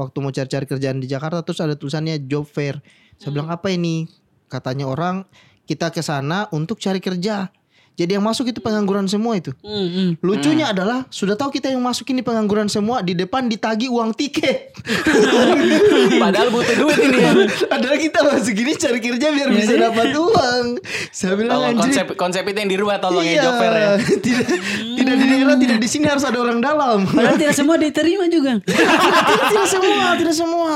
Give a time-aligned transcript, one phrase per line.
[0.00, 2.80] waktu mau cari-cari kerjaan di Jakarta terus ada tulisannya job fair.
[3.20, 4.08] Saya bilang apa ini?
[4.48, 5.28] Katanya orang
[5.68, 7.52] kita ke sana untuk cari kerja.
[8.00, 9.52] Jadi yang masuk itu pengangguran semua itu.
[9.60, 10.10] Hmm, hmm.
[10.24, 14.72] Lucunya adalah sudah tahu kita yang masuk ini pengangguran semua di depan ditagi uang tiket.
[16.22, 17.32] Padahal butuh duit ini ya.
[17.68, 20.64] adalah kita masuk ini cari kerja biar bisa dapat uang.
[21.12, 21.82] Saya bilang Tolong anjir.
[21.84, 23.90] konsep konsep itu yang dirubah tolong iya, ya job fair ya.
[24.24, 24.48] tidak
[25.10, 27.02] tidak di daerah, tidak di sini harus ada orang dalam.
[27.10, 28.62] Padahal tidak semua diterima juga.
[28.62, 29.18] tidak,
[29.50, 30.70] tidak semua, tidak semua.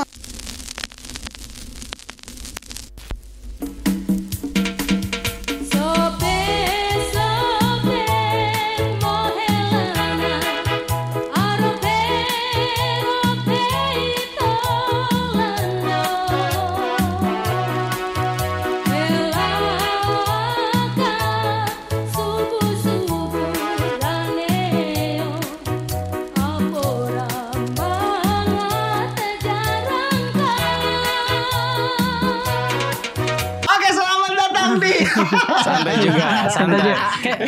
[35.75, 36.93] Santai juga, santai.
[37.19, 37.39] Kayak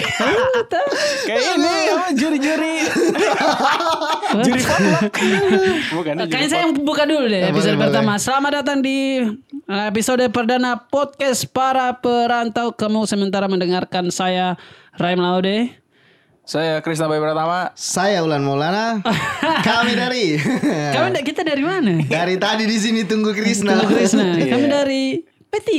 [1.23, 2.75] Kayak ini apa juri-juri.
[4.45, 5.13] juri potluck.
[5.95, 8.13] Bukan Kayaknya saya yang buka dulu deh Ya, episode boleh, pertama.
[8.19, 9.23] Selamat datang di
[9.71, 12.75] uh, episode perdana podcast para perantau.
[12.75, 14.59] Kamu sementara mendengarkan saya
[14.99, 15.71] Raim Laude.
[16.47, 17.75] Saya Krisna Bayi Pratama.
[17.75, 19.03] Saya Ulan Maulana.
[19.67, 20.39] Kami dari
[20.95, 21.99] Kami kita dari mana?
[22.07, 23.83] dari tadi di sini tunggu Krisna.
[23.83, 24.35] Tunggu Krisna.
[24.35, 24.55] Iya.
[24.55, 25.03] Kami dari
[25.47, 25.71] P3.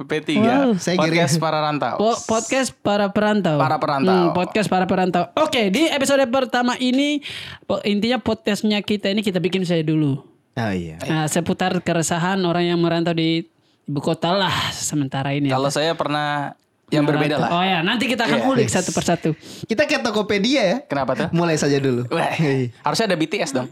[0.00, 0.28] P3.
[0.40, 0.68] Wow.
[0.80, 1.94] Saya Podcast para rantau.
[2.00, 3.60] Po- podcast para perantau.
[3.60, 4.10] Para perantau.
[4.10, 5.28] Hmm, podcast para perantau.
[5.36, 7.20] Oke, di episode pertama ini
[7.84, 10.24] intinya podcastnya kita ini kita bikin saya dulu.
[10.58, 10.98] Oh iya.
[11.04, 13.46] Nah, seputar keresahan orang yang merantau di
[13.84, 15.46] ibu kota lah sementara ini.
[15.46, 16.56] Kalau saya pernah
[16.88, 17.48] yang berbeda lah.
[17.52, 18.48] Oh ya, nanti kita akan Iya.
[18.48, 19.36] ulik satu persatu.
[19.68, 20.76] Kita ke Tokopedia ya.
[20.82, 21.28] Kenapa tuh?
[21.30, 22.08] Mulai saja dulu.
[22.08, 22.72] Wah, Hei.
[22.80, 23.68] harusnya ada BTS dong.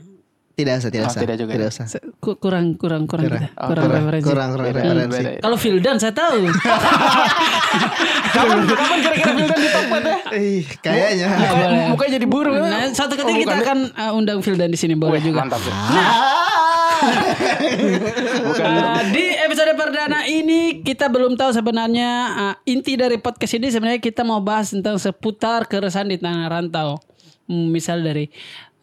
[0.57, 1.21] Tidak usah, tidak Oh, usah.
[1.21, 1.53] tidak juga.
[1.53, 1.85] Tidak usah.
[1.85, 3.49] Se- ku- Kurang kurang kurang Kurang, kita.
[3.55, 4.25] oh, kurang, kurang, referensi.
[4.25, 5.21] kurang, kurang referensi.
[5.21, 5.31] beda.
[5.39, 6.39] Kalau Vildan saya tahu.
[8.33, 10.17] Kapan kapan kira-kira Vildan di Tokped ya?
[10.31, 11.27] Eh, kayaknya.
[11.31, 12.53] Mukanya, mukanya jadi buru.
[12.53, 13.67] nah, satu ketika Oh, kita bukan.
[13.67, 15.44] akan uh, undang Vildan di sini boleh juga.
[15.44, 15.61] Mantap.
[15.61, 15.75] ya.
[18.56, 24.00] Uh, di episode perdana ini kita belum tahu sebenarnya uh, inti dari podcast ini sebenarnya
[24.00, 26.97] kita mau bahas tentang seputar keresahan di tanah rantau.
[27.44, 28.27] Hmm, misal dari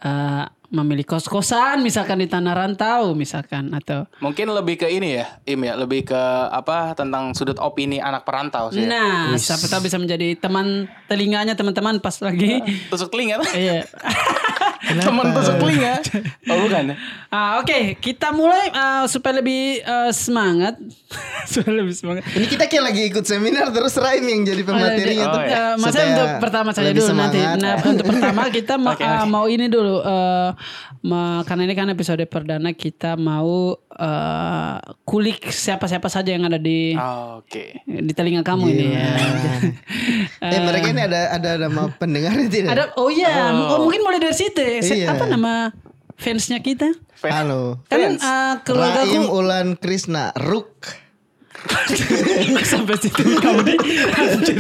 [0.02, 5.62] uh, memilih kos-kosan misalkan di tanah rantau misalkan atau Mungkin lebih ke ini ya, Im
[5.62, 8.82] ya, lebih ke apa tentang sudut opini anak perantau sih.
[8.82, 8.90] ya.
[8.90, 12.60] Nah, siapa tahu bisa menjadi teman telinganya teman-teman pas lagi.
[12.90, 13.38] Tusuk telinga.
[13.54, 13.86] Iya.
[14.84, 15.96] Temen tusuk telinga.
[16.52, 16.94] Oh bukan.
[17.30, 20.76] Ah, Oke, kita mulai ah, supaya lebih ah, semangat.
[21.50, 22.28] supaya lebih semangat.
[22.28, 25.42] Ini kita kayak lagi ikut seminar terus Raim yang jadi pematerinya Oh, tuh.
[25.42, 25.56] iya.
[25.56, 27.40] Eh, Mas Supaya untuk pertama saja dulu nanti.
[27.40, 27.58] semangat.
[27.58, 29.30] Nah, untuk pertama kita ma- ah, oke.
[29.30, 29.96] mau ini dulu.
[30.00, 30.50] eh,
[31.02, 36.94] ma- karena ini kan episode perdana kita mau eh, kulik siapa-siapa saja yang ada di
[36.94, 37.80] Oh, Oke.
[37.84, 39.10] di telinga kamu ini ya.
[40.44, 42.70] Eh mereka ini ada ada nama pendengarnya tidak?
[42.76, 43.80] Ada oh iya, oh.
[43.82, 44.60] mungkin mulai dari situ.
[44.84, 45.16] Se- Iya.
[45.16, 45.72] Apa nama
[46.20, 46.92] fansnya kita?
[47.24, 47.80] Halo.
[47.88, 51.03] Kan ah, keluarga Raim aku Ulan Krisna Ruk.
[52.64, 53.78] Sampai situ kamu deh.
[54.14, 54.60] Anjir.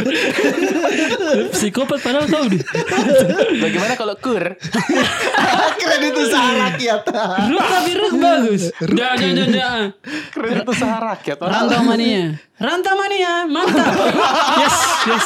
[1.51, 2.61] Psikopat padahal kau deh.
[3.59, 4.43] Bagaimana kalau kur?
[5.79, 7.01] Keren itu usaha rakyat.
[7.51, 8.63] Ruk tapi Ruk bagus.
[8.79, 9.87] Jangan jangan jangan.
[10.31, 11.37] Keren itu usaha rakyat.
[11.39, 12.39] Rantau mania.
[12.53, 13.91] Rantau mania, mantap.
[14.61, 14.77] Yes,
[15.09, 15.25] yes.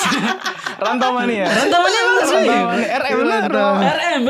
[0.82, 1.46] Rantau mania.
[1.46, 2.30] Rantau mania bagus.
[2.88, 3.78] RM dong.
[3.84, 4.22] RM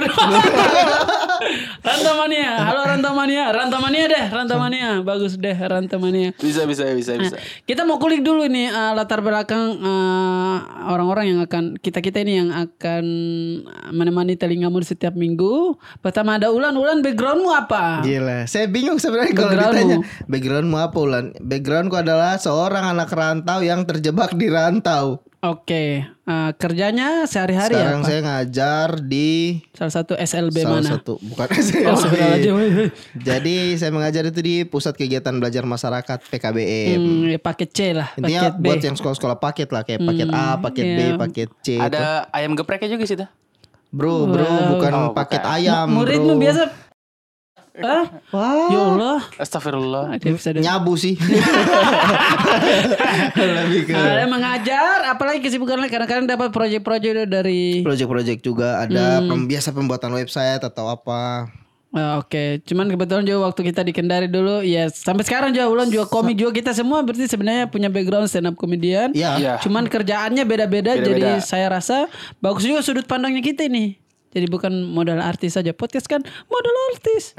[1.38, 1.50] bro.
[1.86, 2.52] Rantau mania.
[2.66, 3.46] Halo Rantau mania.
[3.54, 4.26] Rantau mania deh.
[4.30, 4.90] Rantau mania.
[5.06, 6.34] Bagus deh Rantau mania.
[6.38, 7.38] Bisa bisa bisa bisa.
[7.64, 10.58] Kita mau kulik dulu nih uh, latar belakang uh,
[10.90, 13.06] orang-orang yang akan kita kita ini yang akan
[13.94, 15.78] menemani telingamu setiap minggu.
[16.02, 18.02] Pertama ada Ulan, Ulan backgroundmu apa?
[18.02, 21.26] Gila, saya bingung sebenarnya kalau ditanya backgroundmu apa Ulan?
[21.38, 25.22] Backgroundku adalah seorang anak rantau yang terjebak di rantau.
[25.40, 28.10] Oke, uh, kerjanya sehari-hari Sekarang apa?
[28.10, 30.90] saya ngajar di Salah satu SLB salah mana?
[30.92, 31.62] satu bukan Oh,
[31.94, 32.18] SLB.
[32.50, 32.70] Woi.
[33.16, 36.98] Jadi saya mengajar itu di Pusat Kegiatan Belajar Masyarakat PKBM.
[36.98, 38.66] Hmm, ya, paket C lah, Intinya paket B.
[38.66, 41.14] buat yang sekolah-sekolah paket lah kayak paket A, paket B, iya.
[41.16, 41.68] paket C.
[41.72, 41.86] itu.
[41.86, 43.30] Ada ayam gepreknya juga sih tuh.
[43.88, 45.54] Bro, bro, bukan Oh, paket bukan.
[45.54, 46.87] ayam, Muridmu biasa
[47.78, 49.18] Ah, Wah, ya Allah.
[49.38, 50.18] Astagfirullah.
[50.18, 51.14] Bisa nyabu sih.
[53.38, 55.88] Lebih ke Ada mengajar, apalagi kesibukan lain.
[55.88, 59.46] Kadang-kadang dapat proyek-proyek dari project-project juga ada Hmm.
[59.46, 61.48] biasa pembuatan website atau apa.
[61.90, 65.88] Ah, Oke, cuman kebetulan juga waktu kita di Kendari dulu, ya sampai sekarang juga Ulan
[65.88, 69.10] juga komik juga kita semua berarti sebenarnya punya background stand up comedian.
[69.14, 69.30] Iya.
[69.40, 69.54] Iya.
[69.62, 71.16] Cuman kerjaannya beda-beda, Beda-beda.
[71.16, 72.06] jadi saya rasa
[72.38, 73.96] bagus juga sudut pandangnya kita ini.
[74.38, 75.72] Jadi bukan modal artis saja.
[75.72, 77.34] Podcast kan modal artis.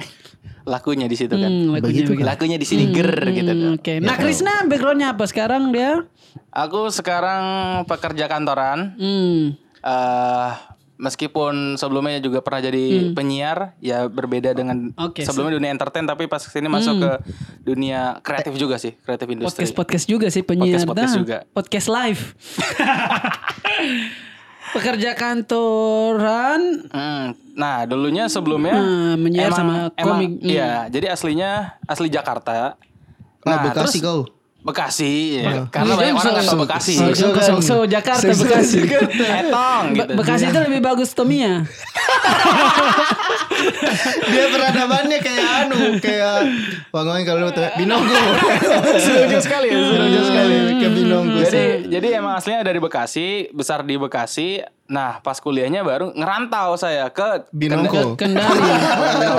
[0.66, 1.46] lakunya di situ kan.
[1.46, 2.26] Hmm, lagunya Begitu begitu.
[2.26, 3.48] Lakunya di sini ger gitu.
[3.48, 3.92] Hmm, Oke.
[3.98, 6.02] Nah, Krisna backgroundnya apa sekarang dia?
[6.50, 7.42] Aku sekarang
[7.86, 8.94] pekerja kantoran.
[8.94, 9.54] Hmm.
[9.78, 10.50] eh
[10.98, 15.08] meskipun sebelumnya juga pernah jadi penyiar, ya berbeda dengan Hmm.
[15.08, 15.22] Hmm.
[15.22, 17.10] sebelumnya dunia entertain, tapi pas ke sini masuk ke
[17.62, 19.64] dunia kreatif juga sih, kreatif industri.
[19.64, 20.82] Podcast podcast juga sih penyiar.
[20.82, 21.36] Podcast-podcast Nah, juga.
[21.48, 22.22] Podcast live.
[24.70, 26.60] Pekerja kantoran.
[26.88, 30.38] Hmm, Nah, dulunya sebelumnya Hmm, menyiar sama komik.
[30.38, 30.46] Hmm.
[30.46, 32.78] Iya, jadi aslinya asli Jakarta.
[33.42, 34.20] Nah, Bekasi terus- kau.
[34.68, 35.64] Bekasi, ya.
[35.72, 36.94] karena banyak Iya, orang nggak tahu Bekasi.
[36.94, 38.84] so- so- so- so Jakarta, Bekasi.
[39.40, 40.12] Etong Be- gitu.
[40.12, 41.64] Bekasi itu lebih bagus Tomia.
[44.28, 46.36] Dia peradabannya kayak anu, kayak
[46.92, 48.20] Wangoin kalau lu Binonggo.
[49.04, 49.78] Setuju sekali ya.
[49.82, 51.38] Setuju sekali ke Binonggo.
[51.40, 54.62] Jadi jadi emang aslinya dari Bekasi, besar di Bekasi.
[54.88, 58.16] Nah, pas kuliahnya baru ngerantau saya ke Binonggo.
[58.20, 58.72] Kendari.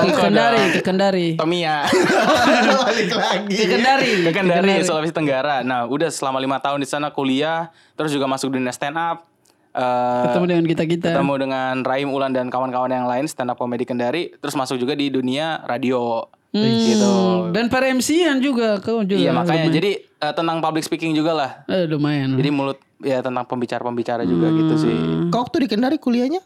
[0.05, 1.27] ke Kendari, ke Kendari.
[1.35, 1.89] Tomia.
[2.85, 3.55] Balik lagi.
[3.57, 4.11] Ke Kendari.
[4.21, 5.65] ke Kendari, Sulawesi Tenggara.
[5.65, 9.25] Nah, udah selama lima tahun di sana kuliah, terus juga masuk dunia stand up.
[9.69, 11.07] Eh, Ketemu dengan kita-kita.
[11.13, 14.93] ketemu dengan Raim Ulan dan kawan-kawan yang lain stand up comedy Kendari, terus masuk juga
[14.93, 16.29] di dunia radio.
[16.49, 17.13] Gitu.
[17.53, 19.21] Dan per MC-an juga kau juga.
[19.21, 19.77] Iya, makanya lumayan.
[19.77, 21.51] jadi eh, tentang public speaking juga lah.
[21.69, 22.33] Eh, lumayan.
[22.33, 24.95] Jadi mulut ya tentang pembicara-pembicara juga gitu sih.
[25.29, 26.41] Kau waktu di Kendari kuliahnya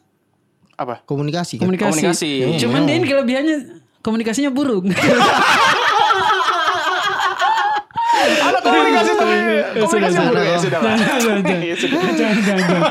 [0.76, 1.02] Apa?
[1.08, 1.70] komunikasi kan?
[1.70, 1.90] komunikasi.
[2.04, 2.32] komunikasi.
[2.60, 3.56] Cuman dia ini kelebihannya
[4.04, 4.90] komunikasinya buruk.
[8.14, 9.36] Ada komunikasi tapi
[9.76, 10.80] komunikasi sudah, buruk ya sudah.
[10.84, 12.82] Ya, sudah.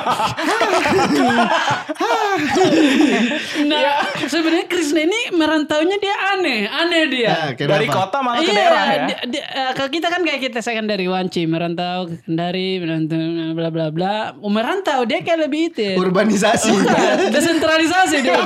[3.69, 3.81] nah,
[4.25, 7.31] sebenarnya Krisna ini merantaunya dia aneh, aneh dia.
[7.31, 7.51] Nah?
[7.55, 9.05] Dari kota malah ke Iya, daerah ya.
[9.07, 12.71] di- di- eh, kalau kita kan kayak kita saya kan dari Wanci merantau ke Kendari,
[12.79, 13.19] merantau
[13.53, 14.17] bla bla bla.
[14.39, 15.81] Oh, Merantau dia kayak lebih itu.
[15.85, 15.95] ya.
[15.99, 16.71] Urbanisasi.
[17.31, 18.37] Desentralisasi dia.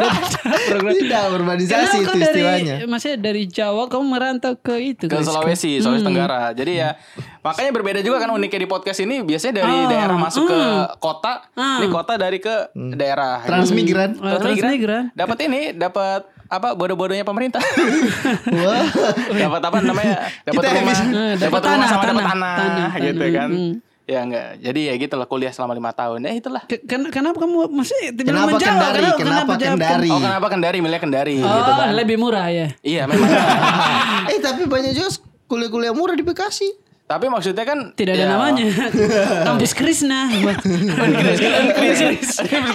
[0.76, 2.74] Tidak, urbanisasi itu istilahnya.
[2.86, 5.16] Maksudnya dari Jawa kamu merantau ke itu ke?
[5.18, 6.52] Sulawesi, Sulawesi Tenggara.
[6.52, 6.98] Jadi ya
[7.40, 10.58] makanya berbeda juga kan uniknya di podcast ini biasanya dari daerah masuk ke
[10.96, 13.42] kota, ini kota dari ke daerah.
[13.42, 14.16] Transmigran.
[14.16, 15.10] Oh, transmigran.
[15.12, 17.58] Dapat ini, dapat apa bodoh-bodohnya pemerintah.
[18.62, 18.86] Wah.
[19.28, 20.16] dapat apa namanya?
[20.42, 20.96] Dapat rumah,
[21.36, 23.34] dapat tanah, sama dapat tanah, tanah, tanah, gitu tanah.
[23.34, 23.50] kan.
[23.50, 23.74] Mm.
[24.06, 24.62] Ya enggak.
[24.62, 26.22] Jadi ya gitu lah kuliah selama lima tahun.
[26.22, 26.62] Ya itulah.
[26.62, 28.78] Ke- ken- kenapa kamu masih tidak Kenapa menjawab?
[28.78, 29.08] Kendari?
[29.18, 29.74] Kenapa jawab?
[29.74, 30.08] Kendari?
[30.08, 30.78] Oh kenapa Kendari?
[30.78, 31.86] Milih Kendari Oh, gitu kan.
[31.90, 32.66] lebih murah ya.
[32.86, 33.26] Iya memang.
[34.30, 35.10] eh tapi banyak juga
[35.46, 36.68] kuliah-kuliah murah di Bekasi.
[37.06, 38.66] Tapi maksudnya kan Tidak ada ya, namanya.
[39.48, 40.26] Kampus Krisna.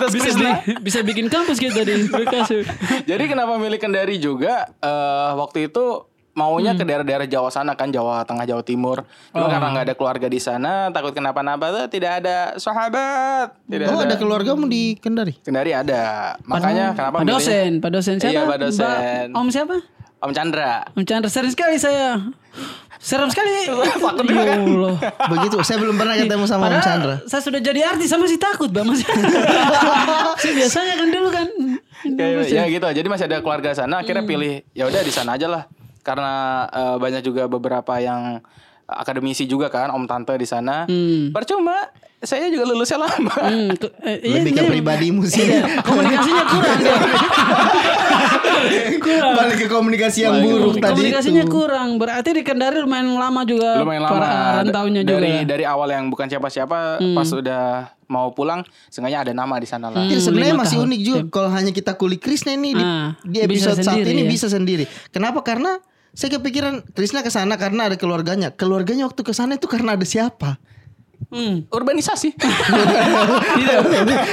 [0.09, 2.63] bisa, bi- bisa bikin kampus kita di Bekasi.
[3.03, 4.71] Jadi kenapa milih Kendari juga?
[4.77, 9.03] eh waktu itu maunya ke daerah-daerah Jawa sana kan Jawa Tengah Jawa Timur.
[9.29, 13.99] Cuma karena nggak ada keluarga di sana, takut kenapa-napa tuh tidak ada sahabat, tidak Oh
[13.99, 14.07] ada.
[14.07, 15.35] ada keluargamu di Kendari?
[15.37, 16.35] Kendari ada.
[16.45, 18.31] Makanya kenapa Pak dosen, Pak dosen siapa?
[18.31, 18.87] Iya, Pak dosen.
[19.27, 19.77] Mbak- Om siapa?
[20.21, 20.85] Om Chandra.
[20.93, 22.21] Om Chandra sering sekali saya.
[23.01, 23.49] Serem sekali.
[23.65, 23.73] Ya
[24.61, 24.95] Allah.
[25.33, 25.57] Begitu.
[25.65, 27.15] Saya belum pernah ketemu sama Om Padahal Chandra.
[27.25, 28.85] Saya sudah jadi artis sama masih takut, Bang.
[28.85, 29.09] Masih.
[30.41, 31.47] saya biasanya kan dulu kan.
[32.05, 32.85] Ya, ya gitu.
[32.85, 34.05] Jadi masih ada keluarga sana.
[34.05, 35.65] Akhirnya pilih ya udah di sana aja lah.
[36.05, 38.45] Karena eh, banyak juga beberapa yang
[38.85, 40.85] akademisi juga kan, Om Tante di sana.
[40.85, 41.33] Hmm.
[41.33, 41.89] Percuma,
[42.21, 43.33] saya juga lulusnya lama.
[43.35, 44.69] Hmm, ke- eh, iya, Lebih ke iya.
[44.69, 45.41] pribadimu sih.
[45.81, 46.95] Komunikasinya kurang dia.
[49.01, 49.33] kurang.
[49.35, 51.51] Balik ke komunikasi yang buruk tadi Komunikasinya itu.
[51.51, 51.89] kurang.
[51.97, 53.77] Berarti di Kendari lumayan lama juga.
[53.77, 54.29] lumayan lama para
[54.61, 55.17] rantaunya juga.
[55.17, 56.79] dari dari awal yang bukan siapa-siapa
[57.11, 57.63] pas udah
[58.05, 60.87] mau pulang sengaja ada nama di sana lah Jadi sebenarnya lima masih tahun.
[60.87, 64.09] unik juga kalau hanya kita kulik Krisna ini di, Ah, di bisa episode saat sendiri
[64.11, 64.29] ini ya.
[64.29, 64.83] bisa sendiri.
[65.09, 65.41] Kenapa?
[65.41, 65.79] Karena
[66.11, 68.51] saya kepikiran Krisna ke sana karena ada keluarganya.
[68.51, 70.59] Keluarganya waktu ke sana itu karena ada siapa?
[71.31, 71.63] Hmm.
[71.71, 73.79] urbanisasi Tidak.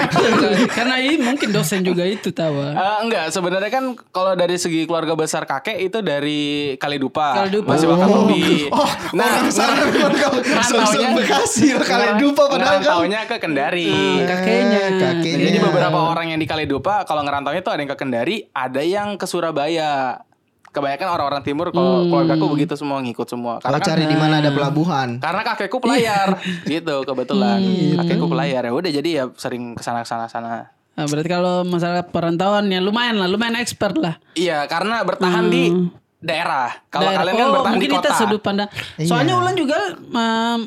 [0.77, 2.75] Karena ini mungkin dosen juga itu tahu.
[2.75, 7.71] Eh, enggak sebenarnya kan kalau dari segi keluarga besar kakek itu dari Kalidupa Kalidupa.
[7.71, 12.83] masih bakal lebih Oh, orang sana memang kau sosok Bekasi kalian lupa padahal kan.
[12.83, 13.91] ngerantaunya ke Kendari
[14.21, 14.83] kakeknya.
[14.83, 15.47] Eh, kakeknya.
[15.55, 19.15] Jadi beberapa orang yang di Kalidupa kalau ngerantaunya tuh ada yang ke Kendari, ada yang
[19.15, 20.19] ke Surabaya.
[20.69, 23.57] Kebanyakan orang-orang timur kalau keluargaku begitu semua ngikut semua.
[23.57, 25.09] Kau Karena kan cari di mana ada pelabuhan.
[25.19, 26.29] karena kakekku pelayar
[26.69, 27.59] gitu kebetulan.
[27.97, 30.69] Kakekku pelayar ya udah jadi ya sering ke sana ke sana sana.
[30.93, 34.19] Nah, berarti kalau masalah perantauan ya lumayan lah, lumayan expert lah.
[34.35, 35.71] Iya, karena bertahan di
[36.19, 36.75] daerah.
[36.91, 38.03] Kalau kalian kan oh, bertahan di mungkin kota.
[38.03, 38.69] itu sudut pandang.
[38.99, 40.59] Soalnya Ulan juga um,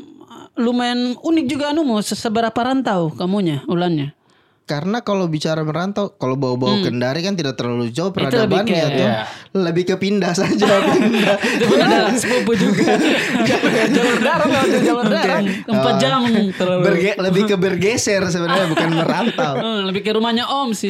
[0.56, 4.16] lumayan unik juga anumu se- seberapa rantau kamunya Ulannya.
[4.64, 9.04] Karena kalau bicara merantau, kalau bawa-bawa Kendari kan tidak terlalu jauh lebih peradabannya ke- tuh.
[9.04, 9.22] Iya.
[9.52, 11.36] Lebih ke pindah saja pindah.
[11.36, 12.88] Itu pun ada sepupu juga.
[13.90, 15.44] jalur darat lewat jalur darat.
[15.66, 16.20] Empat jam
[16.54, 16.82] terlalu.
[16.82, 19.54] Berge- lebih ke bergeser sebenarnya bukan merantau.
[19.62, 20.90] Hmm, lebih ke rumahnya Om sih.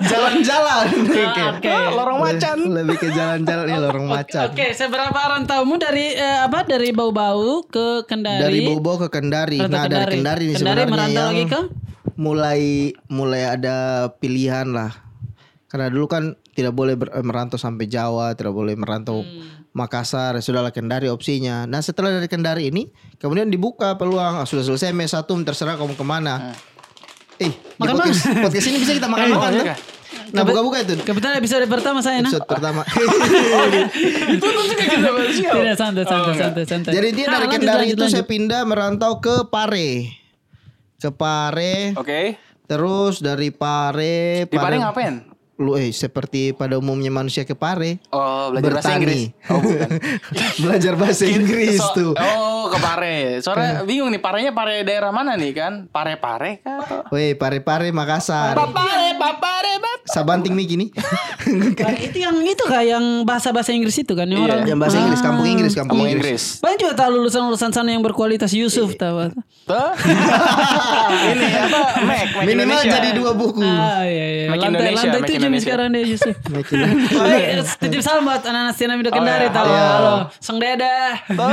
[0.00, 0.84] Jalan-jalan.
[1.04, 1.42] Oke.
[1.52, 1.68] Oke.
[1.68, 2.56] Ah, lorong macan.
[2.64, 4.48] Lebih ke jalan-jalan nih lorong macan.
[4.48, 8.40] Oke, seberapa rantaumu dari eh, apa dari bau-bau ke Kendari?
[8.40, 9.58] Dari Bobo ke Kendari.
[9.60, 11.60] Nah, dari Kendari nih Kendari sebenarnya merantau yang lagi ke?
[12.14, 13.76] Mulai mulai ada
[14.14, 14.90] pilihan lah.
[15.66, 19.62] Karena dulu kan tidak boleh ber- eh, merantau sampai Jawa, tidak boleh merantau Hmm.
[19.74, 21.66] Makassar, ya sudahlah Kendari opsinya.
[21.66, 22.86] Nah setelah dari Kendari ini,
[23.18, 26.54] kemudian dibuka peluang, ah, sudah selesai mes satu, terserah kamu ke mana.
[27.36, 27.58] Eh, di Hmm.
[27.76, 29.66] Makan podcast, podcast ini bisa kita makan-makan tuh.
[29.66, 29.78] kah?
[30.30, 30.94] Nah buka-buka itu.
[30.96, 32.30] Kebetulan episode pertama saya nah.
[32.30, 32.86] Episode pertama.
[34.34, 35.54] Itu tuh juga kita bahas siapa?
[35.56, 36.90] Tidak santai santai santai santai.
[36.92, 39.90] Jadi dia Nah, dari lanjut, Kendari lanjut, itu saya pindah merantau ke Pare.
[41.04, 41.92] Ke Pare.
[42.00, 42.40] Oke.
[42.64, 45.33] Terus dari Pare, Di Pare ngapain?
[45.54, 48.02] Lu eh seperti pada umumnya manusia ke Pare.
[48.10, 48.98] Oh, belajar bahasa Bertani.
[48.98, 49.22] Inggris.
[49.46, 49.88] Oh, bukan.
[50.64, 52.12] Belajar bahasa Inggris So- tuh.
[52.12, 53.16] Oh, ke Pare.
[53.38, 55.72] Soalnya bingung nih, Parenya Pare daerah mana nih kan?
[55.86, 57.06] Pare-pare kah?
[57.08, 58.52] Woi, Pare-Pare Makassar.
[58.52, 59.98] Papare, papare, pap.
[60.04, 60.90] Sabanting nih.
[61.44, 64.48] Nah, itu yang itu kah yang bahasa-bahasa Inggris itu kan yang Iya.
[64.48, 66.40] orang Yang bahasa Inggris, kampung Inggris, kampung, Kampung Inggris.
[66.56, 66.64] Inggris.
[66.64, 69.28] Banyak juga tahu lulusan-lulusan sana yang berkualitas Yusuf tahu.
[69.68, 69.90] Tuh.
[71.28, 71.80] Ini apa?
[72.00, 72.90] Mac, Mac Minimal Indonesia.
[72.90, 73.60] jadi dua buku.
[73.60, 74.44] Ah iya iya.
[74.48, 75.64] Mac lantai Indonesia, lantai Mac nih Indonesia.
[75.64, 76.04] sekarang deh.
[77.24, 79.54] Oh, iya, titip salam buat anak-anak Siena Mido Kendari iya.
[79.54, 79.66] tahu.
[79.68, 79.86] Iya.
[79.94, 80.96] Halo, Sang Deda.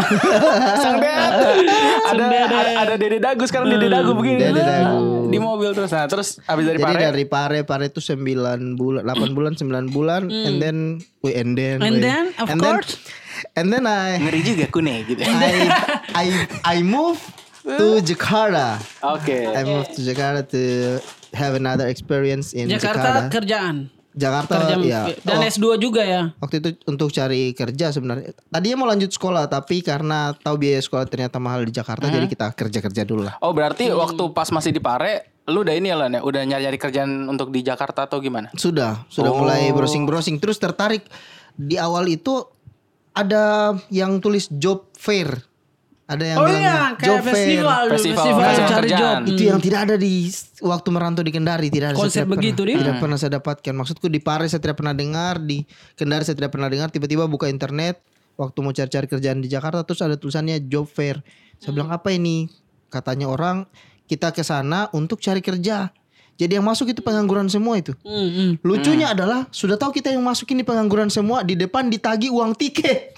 [0.83, 1.31] Sang Ded.
[2.07, 4.39] ada, ada ada Dede Dagu sekarang Dede Dagu begini.
[4.41, 5.27] Dede Dagu.
[5.27, 5.91] Di mobil terus.
[5.91, 7.01] Nah, terus habis dari Jadi Pare.
[7.07, 8.19] dari Pare, Pare itu 9
[8.75, 10.77] bulan, 8 bulan, 9 bulan, and then,
[11.21, 11.87] wait, and then, Hmm.
[11.87, 12.99] And then, of course.
[13.55, 15.23] and then I, ngeri juga kune gitu.
[15.23, 15.71] I,
[16.21, 16.25] I,
[16.61, 17.17] I move
[17.63, 18.75] to Jakarta.
[19.01, 19.47] Oke.
[19.47, 20.61] I moved to Jakarta to
[21.33, 23.31] have another experience in Jakarta Jakarta.
[23.31, 23.77] kerjaan.
[24.11, 25.01] Jakarta, Kerja ya.
[25.23, 26.35] dan Oh, S2 juga ya.
[26.35, 28.35] waktu itu untuk cari kerja sebenarnya.
[28.43, 32.51] Tadinya mau lanjut sekolah, tapi karena tahu biaya sekolah ternyata mahal di Jakarta, jadi kita
[32.51, 33.39] kerja-kerja dulu lah.
[33.39, 36.75] Oh, berarti waktu pas masih di Pare, lu udah ini ya Lan ya, udah nyari-nyari
[36.75, 38.51] kerjaan untuk di Jakarta atau gimana?
[38.51, 39.39] Sudah, sudah Oh.
[39.39, 40.43] mulai browsing-browsing.
[40.43, 41.07] Terus tertarik
[41.55, 42.43] di awal itu
[43.11, 45.39] ada yang tulis job fair.
[46.09, 49.21] Ada yang Oh bilang iya, job kayak festival, dulu, Festival, festival, festival cari kerjaan.
[49.23, 49.31] job.
[49.31, 50.13] Itu yang tidak ada di
[50.59, 51.97] waktu merantau di Kendari, tidak ada.
[51.97, 52.81] Konsep tidak begitu pernah, dia?
[52.83, 53.73] Tidak pernah saya dapatkan.
[53.79, 55.63] Maksudku di Pare saya tidak pernah dengar, di
[55.95, 56.91] Kendari saya tidak pernah dengar.
[56.91, 58.03] Tiba-tiba buka internet,
[58.35, 61.23] waktu mau cari-cari kerjaan di Jakarta, terus ada tulisannya job fair.
[61.61, 62.51] Saya bilang apa ini?
[62.91, 63.63] Katanya orang
[64.11, 65.95] kita ke sana untuk cari kerja.
[66.41, 67.93] Jadi yang masuk itu pengangguran semua itu.
[68.01, 68.51] Hmm, hmm.
[68.65, 73.13] Lucunya adalah sudah tahu kita yang masukin di pengangguran semua di depan ditagi uang tiket.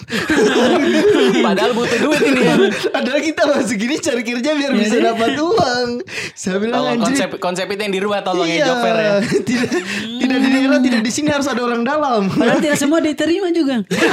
[1.47, 2.55] Padahal butuh duit ini ya.
[2.91, 6.03] Adalah kita masuk gini cari kerja biar bisa dapat uang.
[6.35, 9.13] Saya bilang Tolong konsep konsep itu yang dirubah tolong iya, ya fair ya.
[9.39, 9.71] tidak
[10.19, 12.27] tidak di daerah, tidak di sini harus ada orang dalam.
[12.27, 13.87] Padahal tidak semua diterima juga.
[13.87, 14.11] tidak,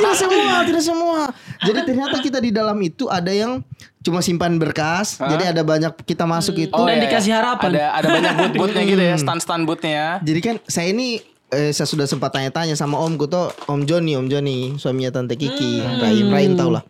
[0.00, 1.20] tidak semua, tidak semua.
[1.68, 3.60] Jadi ternyata kita di dalam itu ada yang
[4.02, 5.18] cuma simpan berkas.
[5.18, 6.82] Jadi ada banyak kita masuk itu.
[6.82, 7.70] Dan dikasih harapan.
[7.74, 10.08] Ada ada banyak boot-bootnya gitu ya, stand-stand bootnya ya.
[10.22, 14.26] Jadi kan saya ini eh, saya sudah sempat tanya-tanya sama Om Kuto, Om Joni, Om
[14.28, 16.84] Joni, suaminya Tante Kiki, Rahim, Rahim tau lah.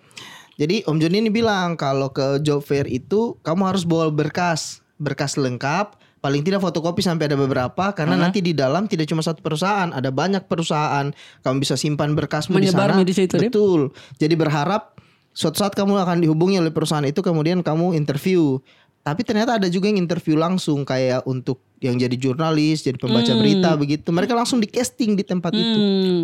[0.58, 5.38] Jadi Om Joni ini bilang kalau ke job fair itu kamu harus bawa berkas, berkas
[5.38, 9.94] lengkap, paling tidak fotokopi sampai ada beberapa karena nanti di dalam tidak cuma satu perusahaan,
[9.94, 11.14] ada banyak perusahaan.
[11.46, 13.06] Kamu bisa simpan berkasmu di Menyebar sana.
[13.06, 13.38] di situ.
[13.38, 13.94] Betul.
[14.18, 14.97] Jadi berharap
[15.38, 18.58] suatu saat kamu akan dihubungi oleh perusahaan itu kemudian kamu interview.
[19.06, 23.78] Tapi ternyata ada juga yang interview langsung kayak untuk yang jadi jurnalis, jadi pembaca berita
[23.78, 24.10] begitu.
[24.10, 25.78] Mereka langsung di casting di tempat itu.
[25.78, 26.22] Hmm.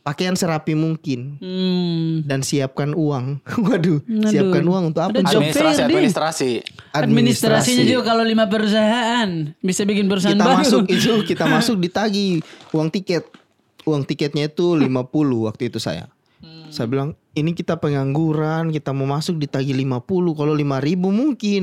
[0.00, 2.22] Pakaian serapi mungkin Hmm.
[2.22, 3.42] dan siapkan uang.
[3.66, 3.98] Waduh,
[4.30, 5.18] siapkan uang untuk apa?
[5.18, 6.50] Administrasi, administrasi.
[6.94, 10.62] Administrasinya juga kalau lima perusahaan bisa bikin perusahaan kita baru.
[10.62, 12.38] masuk itu kita masuk ditagi
[12.70, 13.26] uang tiket.
[13.82, 14.86] Uang tiketnya itu 50
[15.50, 16.06] waktu itu saya.
[16.38, 16.70] Hmm.
[16.70, 20.00] Saya bilang ini kita pengangguran, kita mau masuk ditagi 50.
[20.32, 21.62] Kalau 5000 mungkin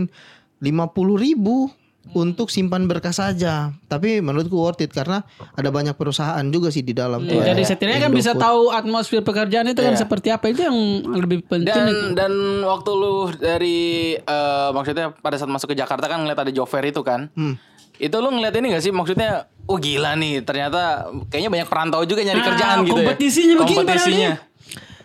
[0.61, 0.69] 50
[1.17, 1.67] ribu
[2.11, 3.71] untuk simpan berkas saja.
[3.87, 5.23] Tapi menurutku worth it karena
[5.55, 7.39] ada banyak perusahaan juga sih di dalam tuh.
[7.39, 10.77] Jadi Ada setidaknya kan bisa tahu atmosfer pekerjaan itu kan seperti apa itu yang
[11.09, 11.71] lebih penting.
[11.73, 13.79] Dan dan waktu lu dari
[14.13, 17.31] eh, maksudnya pada saat masuk ke Jakarta kan ngeliat ada job fair itu kan.
[17.33, 17.55] Hmm.
[17.95, 22.19] Itu lu ngeliat ini gak sih maksudnya oh gila nih ternyata kayaknya banyak perantau juga
[22.19, 23.59] nyari Ah, kerjaan gitu kompetisinya ya.
[23.63, 24.31] begini Kompetisinya.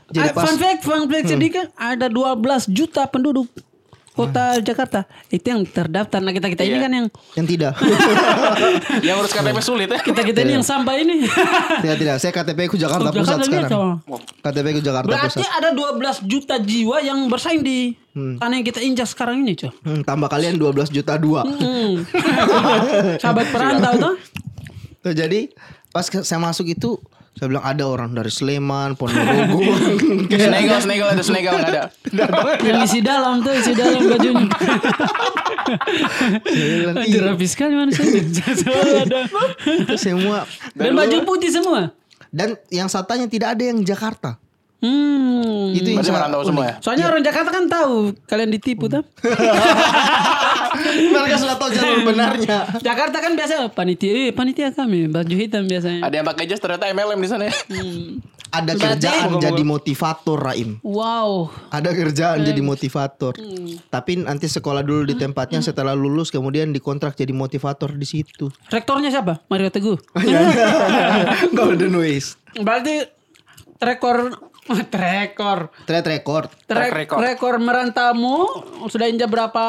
[0.08, 3.48] Jadi Jadi fun fact, fun fact sedikit ada 12 juta penduduk.
[4.10, 6.18] kota Jakarta itu yang terdaftar.
[6.18, 6.82] Nah kita kita ini Iya.
[6.82, 7.72] kan yang Yang tidak.
[9.06, 9.98] Yang urus KTP sulit ya.
[10.00, 11.22] kita kita ini yang sampah ini.
[11.86, 12.16] tidak tidak.
[12.18, 13.70] Saya KTP ku Jakarta Oh, Pusat Jakarta sekarang.
[13.70, 13.82] gitu.
[14.42, 15.50] KTP ku Jakarta Berarti Pusat.
[15.54, 19.70] ada 12 juta jiwa yang bersaing di tanah yang kita injak sekarang ini, coy.
[19.78, 21.46] Hmm, tambah kalian 12 juta dua.
[21.46, 22.02] Hmm.
[23.22, 24.14] Sahabat perantau tuh.
[24.98, 25.46] Tuh, jadi
[25.88, 26.98] pas saya masuk itu
[27.38, 29.62] saya bilang ada orang dari Sleman, Ponorogo.
[30.26, 31.82] Senegal, Senegal ada Senegal ada.
[32.58, 34.46] Yang isi dalam tuh, isi dalam bajunya.
[36.42, 39.22] Saya Aduh, "Ih, rapi sekali manusia ada.
[39.70, 40.50] itu semua.
[40.74, 41.94] Dan baju putih semua.
[42.28, 44.36] Dan yang satanya tidak ada yang Jakarta.
[44.78, 45.74] Hmm.
[45.74, 46.74] Itu yang sangat merantau semua ya.
[46.78, 49.02] Soalnya orang Jakarta kan tahu kalian ditipu tuh.
[50.86, 52.58] Mereka sudah tahu jalur benarnya.
[52.86, 56.04] Jakarta kan biasa panitia, eh, panitia kami baju hitam biasanya.
[56.04, 57.54] Ada yang pakai jas ternyata MLM di sana ya.
[58.48, 60.80] Ada Berarti- kerjaan jadi motivator Raim.
[60.80, 61.52] Wow.
[61.68, 63.36] Ada kerjaan jadi motivator.
[63.88, 68.48] Tapi nanti sekolah dulu di tempatnya setelah lulus kemudian dikontrak jadi motivator di situ.
[68.72, 69.44] Rektornya siapa?
[69.52, 70.00] Mario Teguh.
[71.58, 72.40] Golden Ways.
[72.56, 73.04] Berarti
[73.78, 74.32] rekor
[74.68, 76.46] rekor Track record.
[76.68, 77.18] Trek, record.
[77.24, 78.44] rekor merantamu
[78.86, 79.64] sudah injak berapa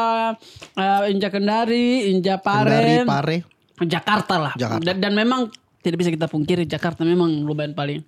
[0.76, 3.38] eh, injak Kendari, injak Kendari, Paren, Pare.
[3.80, 4.54] Jakarta lah.
[4.60, 4.84] Jakarta.
[4.84, 5.48] Dan, dan memang
[5.80, 8.04] tidak bisa kita pungkiri Jakarta memang lumayan paling.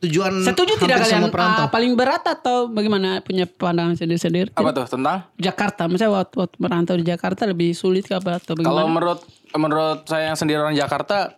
[0.00, 1.68] Tujuan Setuju tidak kalian perantau.
[1.68, 4.48] ah, paling berat atau bagaimana punya pandangan sendiri-sendiri?
[4.56, 5.28] Apa tuh tentang?
[5.36, 9.20] Jakarta, misalnya waktu, waktu merantau di Jakarta lebih sulit ke apa atau Kalau menurut
[9.52, 11.36] menurut saya yang sendiri orang Jakarta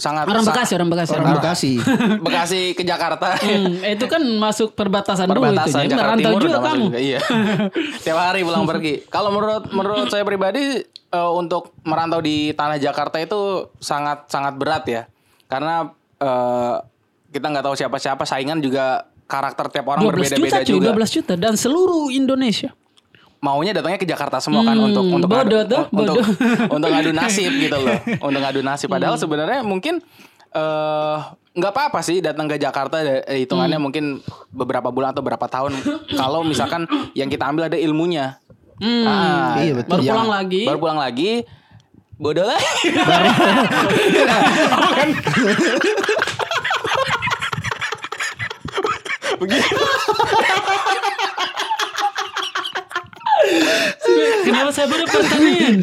[0.00, 1.12] sangat orang Bekasi, orang Bekasi.
[1.14, 1.72] Orang Bekasi.
[2.26, 3.36] Bekasi ke Jakarta.
[3.36, 5.52] Hmm, itu kan masuk perbatasan, dulu itu.
[5.52, 6.84] perbatasan Jadi Jakarta merantau Timur juga kamu.
[6.88, 7.20] juga, iya.
[8.04, 8.94] Tiap hari pulang pergi.
[9.12, 14.84] Kalau menurut menurut saya pribadi eh, untuk merantau di tanah Jakarta itu sangat sangat berat
[14.88, 15.02] ya.
[15.46, 16.74] Karena eh,
[17.30, 20.90] kita nggak tahu siapa-siapa saingan juga karakter tiap orang 12 juta berbeda-beda juga.
[20.96, 22.74] 12 juta dan seluruh Indonesia.
[23.40, 26.24] Maunya datangnya ke Jakarta semua kan Hmm, untuk untuk bodoh ngadu, tuh, untuk bodoh.
[26.76, 27.96] untuk ngadu nasib gitu loh.
[28.28, 29.22] Untuk ngadu nasib padahal Hmm.
[29.22, 29.94] sebenarnya mungkin
[30.50, 31.16] eh
[31.50, 33.82] nggak apa-apa sih datang ke Jakarta eh, hitungannya Hmm.
[33.82, 34.04] mungkin
[34.50, 35.72] beberapa bulan atau berapa tahun
[36.12, 38.38] kalau misalkan yang kita ambil ada ilmunya.
[38.76, 39.88] Hmm, Ah, Iya, betul.
[39.90, 40.60] baru yang- pulang lagi.
[40.64, 41.30] Baru pulang lagi.
[42.16, 42.60] Bodoh lah.
[54.50, 55.78] Kenapa saya baru pertanian?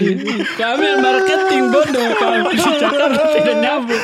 [0.60, 2.08] Kami marketing bodoh.
[2.20, 4.04] Kami di Jakarta tidak nyambung.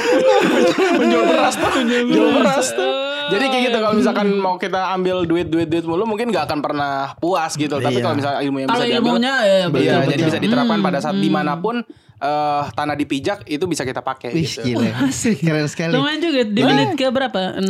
[1.04, 1.84] Menjual beras tuh.
[1.84, 3.13] Jual beras tuh.
[3.30, 6.60] Jadi kayak gitu kalau misalkan mau kita ambil duit duit duit mulu mungkin nggak akan
[6.60, 7.78] pernah puas gitu.
[7.78, 8.04] Tapi Iya.
[8.04, 10.28] kalau misalnya ilmu yang bisa diambil, ilmunya ya Iya, betul, jadi betul.
[10.28, 11.76] bisa diterapkan pada saat di mana pun
[12.24, 14.32] eh, tanah dipijak itu bisa kita pakai.
[14.32, 14.64] Wih, gitu.
[14.80, 15.12] gila.
[15.44, 15.92] Keren sekali.
[15.92, 17.60] Lumayan juga di menit ke berapa?
[17.60, 17.68] 16.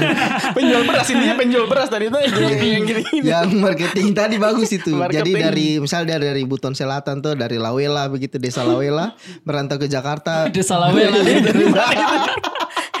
[0.56, 2.32] penjual beras intinya penjual beras tadi itu yang
[2.64, 3.02] yang gini.
[3.20, 4.88] Yang marketing tadi bagus itu.
[4.96, 5.36] Jadi Marketing.
[5.36, 9.12] dari misal dia dari Buton Selatan tuh dari Lawela begitu desa Lawela
[9.44, 10.48] merantau ke Jakarta.
[10.48, 11.44] Desa Lawela nih.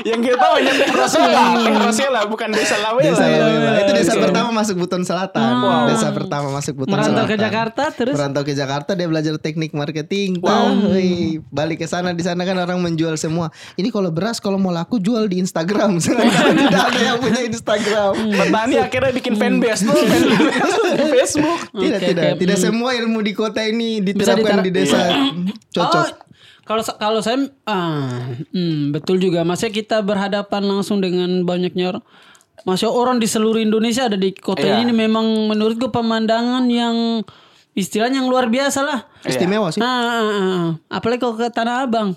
[0.02, 3.06] Yang kita tahu hanya Teh Rosela, Teh Rosela bukan Desa Lawela.
[3.06, 3.38] Desa ya.
[3.38, 3.70] Lawela.
[3.78, 5.50] Itu desa pertama masuk Buton Selatan.
[5.86, 7.30] Desa pertama masuk Buton Merantau Selatan.
[7.30, 10.42] ke Jakarta terus Merantau ke Jakarta dia belajar teknik marketing.
[10.42, 10.90] Wow.
[10.90, 13.54] Wih, balik ke sana di sana kan orang menjual semua.
[13.74, 15.96] Ini kalau beras kalau mau laku jual di Instagram.
[16.04, 18.12] Sedangkan tidak ada yang punya Instagram.
[18.34, 21.60] Petani akhirnya bikin fanbase tuh, fanbase di Facebook.
[21.70, 25.00] Tidak tidak tidak semua ilmu di kota ini diterapkan diterap- di desa.
[25.70, 26.06] Cocok.
[26.06, 26.23] Oh,
[26.64, 29.44] kalau kalau saya ah, hmm, betul juga.
[29.44, 32.04] Masnya kita berhadapan langsung dengan banyaknya orang.
[32.64, 34.80] Masya orang di seluruh Indonesia ada di kota Iya.
[34.80, 37.20] ini memang menurutku pemandangan yang
[37.76, 39.00] istilahnya yang luar biasa lah.
[39.26, 39.82] Istimewa sih.
[39.82, 40.64] Ah, ah, ah.
[40.88, 42.14] apalagi kalau ke Tanah Abang.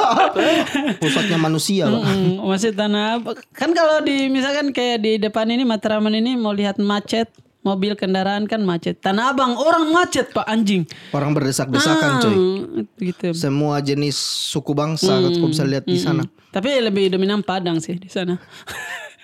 [1.02, 2.02] Pusatnya manusia, Pak.
[2.06, 3.36] Hmm, masih Tanah Abang.
[3.52, 7.28] Kan kalau di misalkan kayak di depan ini Matraman ini mau lihat macet,
[7.60, 9.00] mobil kendaraan kan macet.
[9.00, 10.88] Tanah Abang orang macet Pak anjing.
[11.12, 12.32] Orang berdesak-desakan, coy.
[12.34, 13.28] Hmm, gitu.
[13.36, 14.16] Semua jenis
[14.50, 16.24] suku bangsa kau bisa lihat di sana.
[16.50, 18.40] Tapi lebih dominan Padang sih di sana.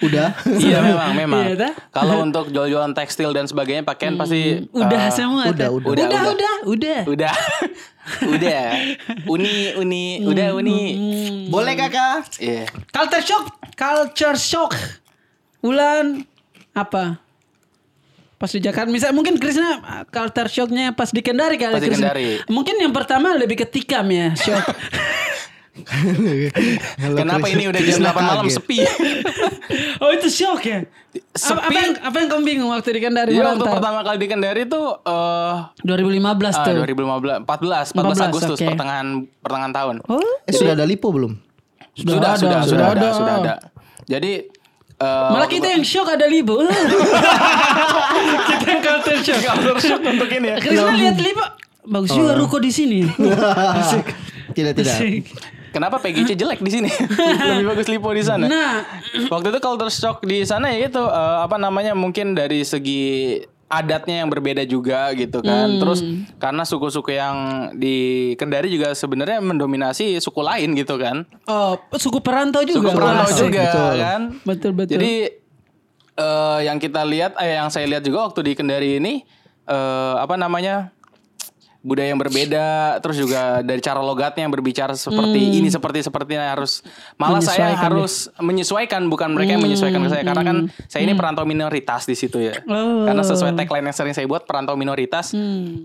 [0.05, 0.37] Udah.
[0.61, 1.42] Iya memang memang.
[1.57, 1.72] Iya.
[1.88, 5.49] Kalau untuk jual-jualan tekstil dan sebagainya pakaian pasti Udah eh, semua.
[5.49, 5.88] udah, udah.
[5.88, 7.01] udah, Udah, udah, udah.
[7.09, 7.35] Udah.
[8.37, 8.64] udah.
[9.25, 10.81] Uni uni udah uni.
[11.49, 12.29] Boleh kakak?
[12.38, 12.68] Iya.
[12.92, 14.77] Culture shock, culture shock.
[15.64, 16.29] Ulan
[16.77, 17.26] apa?
[18.37, 21.72] Pas di Jakarta, misal mungkin Krisna uh, culture shocknya pas di Kendari kali.
[21.72, 22.12] Pas di Krisna.
[22.12, 22.44] Kendari.
[22.53, 24.61] Mungkin yang pertama lebih ketikam ya shock.
[26.96, 27.57] Halo, Kenapa Chris.
[27.57, 28.57] ini udah jam Krisna 8 malam kaget.
[28.57, 28.79] sepi?
[30.03, 30.88] oh itu shock ya?
[31.37, 31.61] Sepi.
[31.68, 34.62] apa yang apa yang kamu bingung waktu di Kendari Iya waktu pertama kali di Kendari
[34.68, 36.77] tuh eh 2015 ah, tuh.
[37.44, 38.68] 2015 14 14 14, Agustus oke.
[38.72, 39.07] pertengahan
[39.44, 39.94] pertengahan tahun.
[40.09, 41.37] Oh, Eh sudah ada lipo belum?
[41.92, 43.09] Sudah sudah, ada, sudah, sudah sudah ada, ada.
[43.12, 43.55] sudah ada.
[44.09, 44.33] Jadi
[45.01, 46.61] eh, Malah kita yang shock ada Libo.
[48.51, 49.41] kita yang culture shock.
[49.45, 50.57] culture shock untuk ini ya.
[50.61, 51.45] Krisna lihat Libo.
[51.87, 53.07] Bagus juga ruko di sini.
[53.81, 54.07] Asik.
[54.57, 54.95] Tidak tidak.
[54.97, 55.25] Asik.
[55.71, 56.89] Kenapa PGC jelek di sini?
[57.53, 58.49] Lebih bagus Lipo di sana.
[58.49, 58.81] Nah,
[59.29, 64.23] Waktu itu culture shock di sana ya itu eh, apa namanya mungkin dari segi adatnya
[64.23, 65.79] yang berbeda juga gitu kan.
[65.79, 66.01] Terus
[66.39, 67.37] karena suku-suku yang
[67.75, 71.27] di Kendari juga sebenarnya mendominasi suku lain gitu kan.
[71.51, 72.91] oh, suku perantau juga.
[72.91, 73.51] Suku perantau Asik.
[73.51, 73.67] juga
[73.99, 74.21] kan.
[74.47, 74.99] Betul betul.
[74.99, 75.15] Jadi
[76.17, 79.27] eh, yang kita lihat, eh, yang saya lihat juga waktu di Kendari ini
[79.67, 80.96] eh, apa namanya
[81.87, 86.42] budaya yang berbeda, terus juga dari cara logatnya yang berbicara seperti ini, seperti seperti ini
[86.42, 86.83] harus
[87.14, 90.57] malah saya Menyesuaikan harus menyesuaikan, bukan mereka yang menyesuaikan ke saya, karena kan
[90.90, 93.07] saya ini perantau minoritas di situ ya, Oh.
[93.07, 95.31] karena sesuai tagline yang sering saya buat perantau minoritas,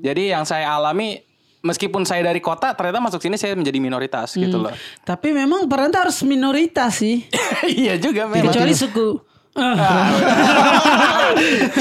[0.02, 1.22] jadi yang saya alami
[1.62, 4.74] meskipun saya dari kota, ternyata masuk sini saya menjadi minoritas gitu loh.
[5.06, 7.30] Tapi memang perantau harus minoritas sih.
[7.70, 8.50] iya juga memang.
[8.50, 9.31] Kecuali suku.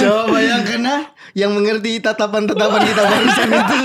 [0.00, 1.00] Coba bayangkan ah,
[1.38, 3.78] yang mengerti tatapan-tatapan kita barusan itu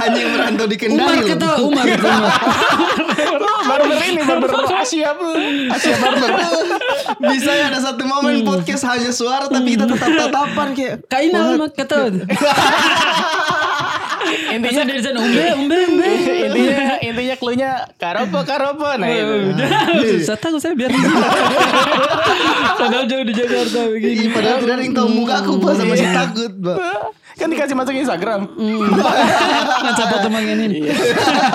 [0.00, 1.28] hanya yang merantau di Umar Kendari loh.
[1.28, 1.84] kata Umar.
[1.98, 2.32] Umar.
[3.68, 4.22] barber ini?
[4.24, 5.12] Barber Asia
[5.68, 6.30] Asia barber.
[7.28, 11.68] Bisa ya ada satu momen podcast hanya suara tapi kita tetap tatapan kayak Kaina Umar
[11.76, 12.08] kata.
[14.28, 16.07] intinya dari sana umbe umbe umbe.
[16.48, 18.88] Intinya intinya cluenya karopo karopo.
[18.96, 19.36] Nah itu.
[20.24, 20.90] Saya tahu saya biar.
[22.78, 24.24] Padahal jauh di Jakarta begini.
[24.32, 26.78] Padahal tidak ada yang tahu muka aku sama masih takut pak.
[27.38, 28.40] kan dikasih masuk Instagram.
[28.50, 30.90] Kan siapa teman ini.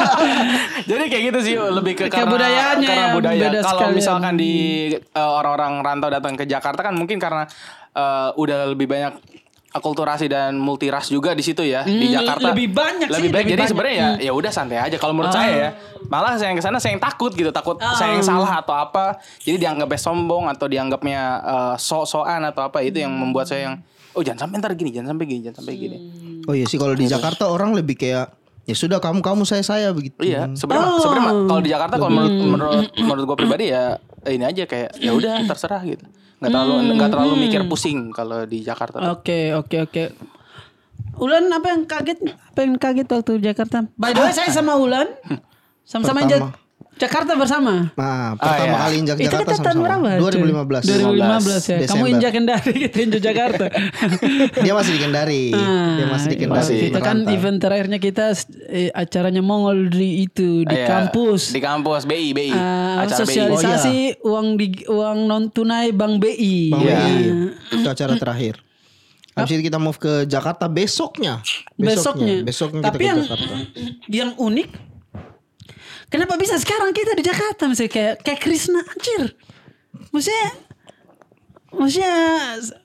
[0.90, 3.48] jadi kayak gitu sih lebih ke karena, Kebudayaannya karena budaya.
[3.68, 4.54] kalau misalkan di
[4.96, 7.44] eh, orang-orang rantau datang ke Jakarta kan mungkin karena
[7.92, 9.43] eh, udah lebih banyak
[9.74, 12.54] akulturasi dan multiras juga di situ ya di Hmm, Jakarta.
[12.54, 13.44] lebih banyak sih, lebih baik.
[13.44, 14.96] lebih jadi sebenarnya ya ya udah santai aja.
[14.96, 15.70] Kalau menurut saya ya
[16.06, 19.18] malah saya yang ke sana saya yang takut gitu takut saya yang salah atau apa.
[19.40, 23.76] Jadi dianggapnya sombong atau dianggapnya eh, sok-sokan atau apa itu yang membuat saya yang
[24.14, 25.98] oh jangan sampai ntar gini jangan sampai gini jangan sampai gini.
[26.46, 28.30] Oh iya sih kalau di Jakarta orang lebih kayak
[28.64, 30.16] ya sudah kamu kamu saya saya begitu.
[30.22, 34.46] Iya, sebenarnya sebenarnya mah kalau di Jakarta kalau menurut menurut menurut gue pribadi ya ini
[34.46, 36.06] aja kayak ya udah terserah gitu.
[36.44, 39.00] Nggak terlalu nggak terlalu mikir pusing kalau di Jakarta.
[39.16, 40.04] Oke oke oke.
[41.24, 42.20] Ulan apa yang kaget?
[42.52, 43.88] Apa yang kaget waktu Jakarta?
[43.96, 45.08] By the way saya sama Ulan
[45.88, 46.52] sama-sama.
[46.94, 47.90] Jakarta bersama.
[47.94, 48.80] Nah pertama iya.
[48.80, 49.82] kali injak Itu Jakarta sama-sama.
[49.82, 50.10] berapa?
[50.22, 50.86] 2015.
[50.86, 51.08] 2015 ya.
[51.10, 52.08] Kamu Desember.
[52.08, 53.66] injak Kendari, kita injak Jakarta.
[54.62, 55.44] Dia masih di Kendari.
[55.98, 56.62] Dia masih di Kendari.
[56.62, 56.78] Masih.
[56.88, 58.26] Kita kan event terakhirnya kita
[58.68, 61.50] eh, acaranya Mongol di itu di Iya, kampus.
[61.50, 62.50] Di kampus BI BI.
[62.50, 63.20] Eh, acara BI.
[63.26, 66.70] sosialisasi uang di uang non tunai Bank BI.
[66.70, 66.98] Bang Iya.
[67.00, 67.26] Wei.
[67.74, 68.62] Itu acara terakhir.
[69.34, 71.42] Habis itu kita move ke Jakarta besoknya.
[71.74, 72.46] Besoknya.
[72.46, 73.56] Besoknya Tapi kita yang ke Jakarta.
[74.06, 74.70] yang unik
[76.14, 79.34] Kenapa bisa sekarang kita di Jakarta misalnya kayak kayak Krisna anjir.
[80.10, 80.48] Maksudnya
[81.74, 82.14] Maksudnya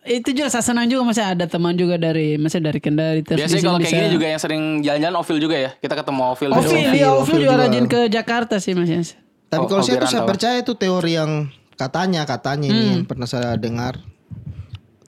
[0.08, 3.52] itu juga saya senang juga maksudnya ada teman juga dari maksudnya dari Kendari terus Biasanya
[3.52, 5.70] di sini kalau kayak bisa- gini juga yang sering jalan-jalan Ovil juga ya.
[5.76, 6.48] Kita ketemu Ovil.
[6.48, 6.80] di Ovil, sana.
[6.80, 7.62] ya Ovil, Ovil Ovil juga juga.
[7.62, 9.04] rajin ke Jakarta sih maksudnya.
[9.46, 11.32] Tapi Oh, kalau saya tuh saya percaya itu teori yang
[11.74, 12.92] katanya katanya ini Hmm.
[12.94, 14.00] yang pernah saya dengar.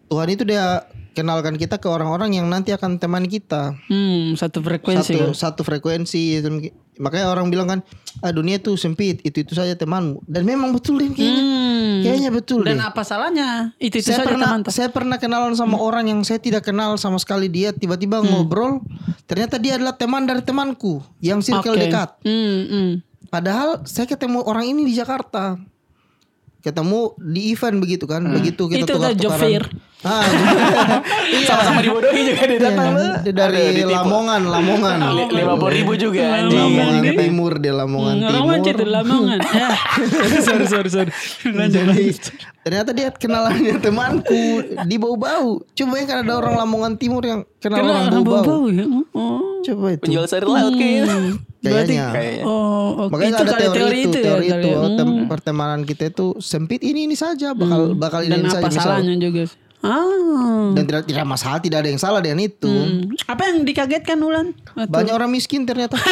[0.06, 3.74] Tuhan itu dia kenalkan kita ke orang-orang yang nanti akan teman kita.
[3.86, 5.34] Hmm, satu frekuensi Satu kan.
[5.34, 6.48] satu frekuensi itu.
[7.00, 7.80] Makanya orang bilang kan,
[8.20, 10.20] ah dunia tuh sempit, itu itu saja temanmu.
[10.28, 11.42] Dan memang betul deh kayaknya.
[11.42, 11.96] Hmm.
[12.00, 12.86] Kayaknya betul Dan deh.
[12.86, 13.72] apa salahnya?
[13.76, 14.60] Itu itu saya saja pernah teman.
[14.68, 18.84] saya pernah kenalan sama orang yang saya tidak kenal sama sekali dia tiba-tiba ngobrol
[19.24, 21.88] ternyata dia adalah teman dari temanku yang circle Oke.
[21.88, 22.90] dekat Hmm, hmm.
[23.28, 25.56] padahal saya ketemu orang ini di Jakarta
[26.60, 29.64] ketemu di event begitu kan begitu kita Itu job fair.
[30.00, 30.24] ah,
[31.28, 32.92] iya Sama-sama dibodohi juga dia datang.
[33.20, 34.96] Dia dari Lamongan Lamongan
[35.28, 36.40] Lima puluh ribu juga.
[36.44, 39.38] Lamongan Timur dia Lamongan Ngelawan itu Timur Lamongan.
[39.40, 39.68] Ya.
[40.46, 41.10] sorry sorry sorry.
[41.46, 41.84] Lanjut.
[41.84, 42.06] Jadi
[42.60, 44.42] ternyata dia kenalannya temanku
[44.84, 45.64] di bau-bau.
[45.66, 48.44] Coba ya kan ada orang Lamongan Timur yang kenal Kenal orang bau-bau.
[48.44, 48.84] bau-bau ya.
[49.12, 49.60] Oh.
[49.60, 50.02] Coba itu.
[50.04, 51.40] Penjual sayur laut kayaknya.
[51.60, 52.06] Berarti Kayaknya.
[52.10, 52.44] Kayaknya.
[52.44, 53.10] oh, oke.
[53.12, 54.68] Makanya itu ada teori, teori itu, itu, teori ya, itu.
[54.68, 54.76] ya.
[54.76, 55.28] oh, tem- Hmm.
[55.28, 58.84] pertemanan kita itu sempit ini ini saja bakal bakal ini Dan ini apa saja misal.
[58.96, 59.44] salahnya juga?
[59.80, 60.72] Ah.
[60.72, 62.68] Dan tidak tidak masalah tidak ada yang salah dengan itu.
[62.68, 63.12] Hmm.
[63.26, 64.52] Apa yang dikagetkan Ulan?
[64.70, 65.96] Waktu- Banyak orang miskin ternyata.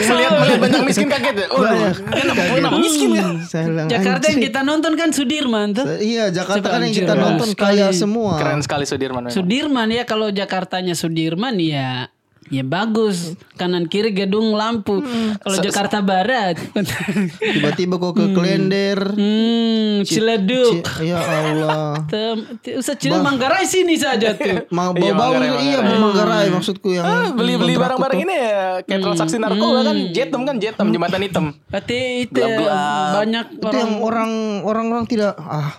[0.00, 1.46] Melihat melihat banyak miskin kaget ya.
[1.48, 3.26] Oh, kenapa kenapa miskin kan?
[3.44, 5.84] Saya bilang, Jakarta yang "Anjing." kita nonton kan Sudirman tuh.
[5.96, 7.78] Iya, Jakarta kan yang kita nonton sekali.
[7.78, 8.34] kaya semua.
[8.36, 9.22] Keren sekali Sudirman.
[9.24, 9.34] memang.
[9.34, 12.10] Sudirman ya kalau Jakartanya Sudirman ya
[12.50, 14.98] Ya bagus, kanan kiri gedung lampu.
[15.38, 16.58] Kalau Jakarta Barat,
[17.54, 18.98] Tiba-tiba kok ke Klender.
[19.08, 20.82] hmm, Ciledug.
[20.82, 22.02] Ci- Ya Allah.
[22.74, 24.66] Usah Ciledug Manggarai sini saja tuh.
[24.68, 26.02] Mau Iya, bau-bau Manggarai, iya Manggarai.
[26.02, 28.26] Manggarai maksudku yang Beli-beli kontrak barang-barang tuh.
[28.26, 31.44] ini ya kayak transaksi narkoba kan jetem kan jetem jembatan hitam.
[31.64, 33.10] Berarti itu ya, Gelap-gelap.
[33.14, 34.30] banyak Itu orang yang orang
[34.64, 35.78] orang-orang tidak ah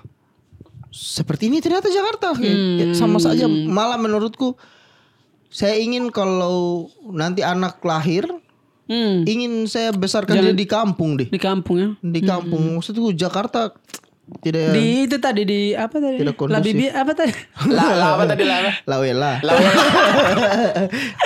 [0.88, 4.56] seperti ini ternyata Jakarta Kayak- kayak sama saja malah menurutku
[5.52, 8.24] saya ingin kalau nanti anak lahir
[8.88, 11.90] hmm, ingin saya besarkan dia di kampung deh di kampung ya.
[12.00, 13.76] di kampung maksudku Jakarta
[14.40, 16.16] tidak Di itu tadi di apa tadi?
[16.24, 16.56] Tidak kondusif.
[16.64, 17.36] Labibi apa tadi?
[17.76, 18.72] Lah, lah apa tadi apa?
[18.88, 19.84] lawela lawela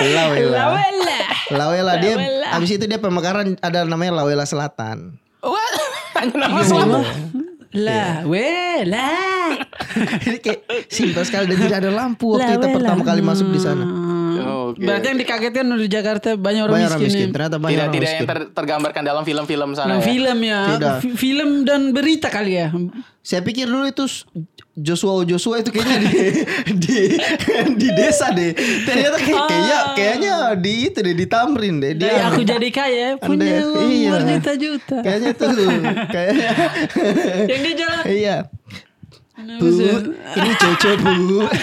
[0.02, 1.18] Lawela.
[1.54, 2.48] lawela dia Lawela.
[2.50, 5.72] habis itu dia pemekaran ada namanya lawela selatan What?
[6.34, 6.98] Nama selama.
[7.76, 9.12] Lah, wela.
[10.26, 12.76] Ini kayak simpel sekali dan tidak ada lampu waktu kita Lawela.
[12.80, 13.84] pertama kali masuk di sana
[14.38, 14.80] Oke.
[14.80, 17.10] Berarti yang dikagetkan di Jakarta banyak orang banyak orang miskin.
[17.10, 17.34] miskin ya.
[17.34, 20.04] ternyata banyak Tidak orang tidak miskin yang ter- tergambarkan dalam film-film sana Nah, ya.
[20.04, 20.94] film ya, Tidak.
[21.14, 22.68] Film dan berita kali ya.
[23.20, 24.06] Saya pikir dulu itu
[24.72, 26.14] Joshua Joshua itu kayaknya di
[26.84, 26.98] di
[27.80, 28.52] di desa deh.
[28.82, 31.92] Ternyata kayak, kayaknya kayaknya di itu deh di Tamrin deh.
[31.92, 34.10] Dari Dia aku jadi kaya punya Anda- uang iya.
[34.12, 34.96] berjuta-juta.
[35.00, 35.48] kayaknya tuh
[36.06, 36.50] kayaknya
[37.50, 38.02] Yang dia jalan.
[38.06, 38.36] iya.
[39.36, 41.12] Bu, ini cocok bu.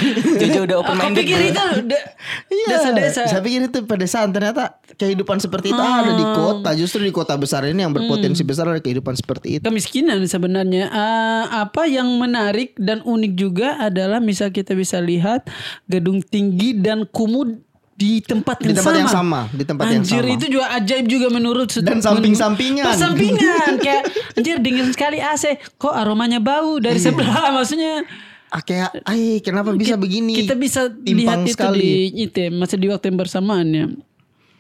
[0.39, 1.19] Jojo udah open Aku minded.
[1.19, 2.05] pikir itu de-
[2.47, 2.67] Iya.
[2.69, 3.21] desa-desa.
[3.25, 6.69] Saya pikir itu pedesaan ternyata kehidupan seperti itu ada di kota.
[6.73, 9.63] Justru di kota besar ini yang berpotensi besar ada kehidupan seperti itu.
[9.63, 15.49] kemiskinan sebenarnya Eh, apa yang menarik dan unik juga adalah misal kita bisa lihat
[15.86, 17.57] gedung tinggi dan kumuh
[17.93, 18.99] di tempat Di yang tempat sama.
[18.99, 20.34] yang sama, di tempat yang anjir sama.
[20.34, 22.84] itu juga ajaib juga menurut Dan samping-sampingan.
[22.84, 24.03] Pas sampingan kayak
[24.34, 27.06] anjir dingin sekali AC kok aromanya bau dari Iya.
[27.08, 28.01] sebelah maksudnya
[28.49, 30.38] Ah, kayak, ay, kenapa bisa begini?
[30.38, 31.82] kita bisa Timpang lihat sekali.
[31.82, 33.86] itu di itu ya, masih di waktu yang bersamaan ya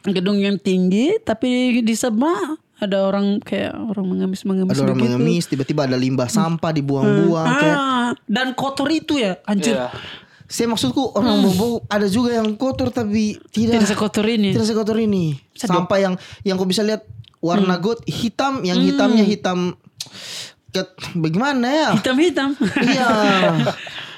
[0.03, 1.47] gedung yang tinggi tapi
[1.79, 5.13] di sebelah ada orang kayak orang mengemis mengemis Ada orang begitu.
[5.15, 7.47] mengemis, tiba-tiba ada limbah sampah dibuang-buang.
[7.55, 9.87] Kayak, Ah, dan kotor itu ya anjir Iya.
[10.53, 14.53] Saya maksudku orang bobo ada juga yang kotor tapi tidak tidak sekotor ini.
[14.53, 15.33] tidak sekotor ini.
[15.57, 16.13] Sampah yang
[16.45, 17.09] yang kau bisa lihat
[17.41, 19.73] warna gold hitam, yang hitamnya hitam.
[20.69, 20.85] Ke,
[21.17, 21.89] bagaimana ya?
[21.97, 22.53] hitam-hitam.
[22.81, 23.09] Iya.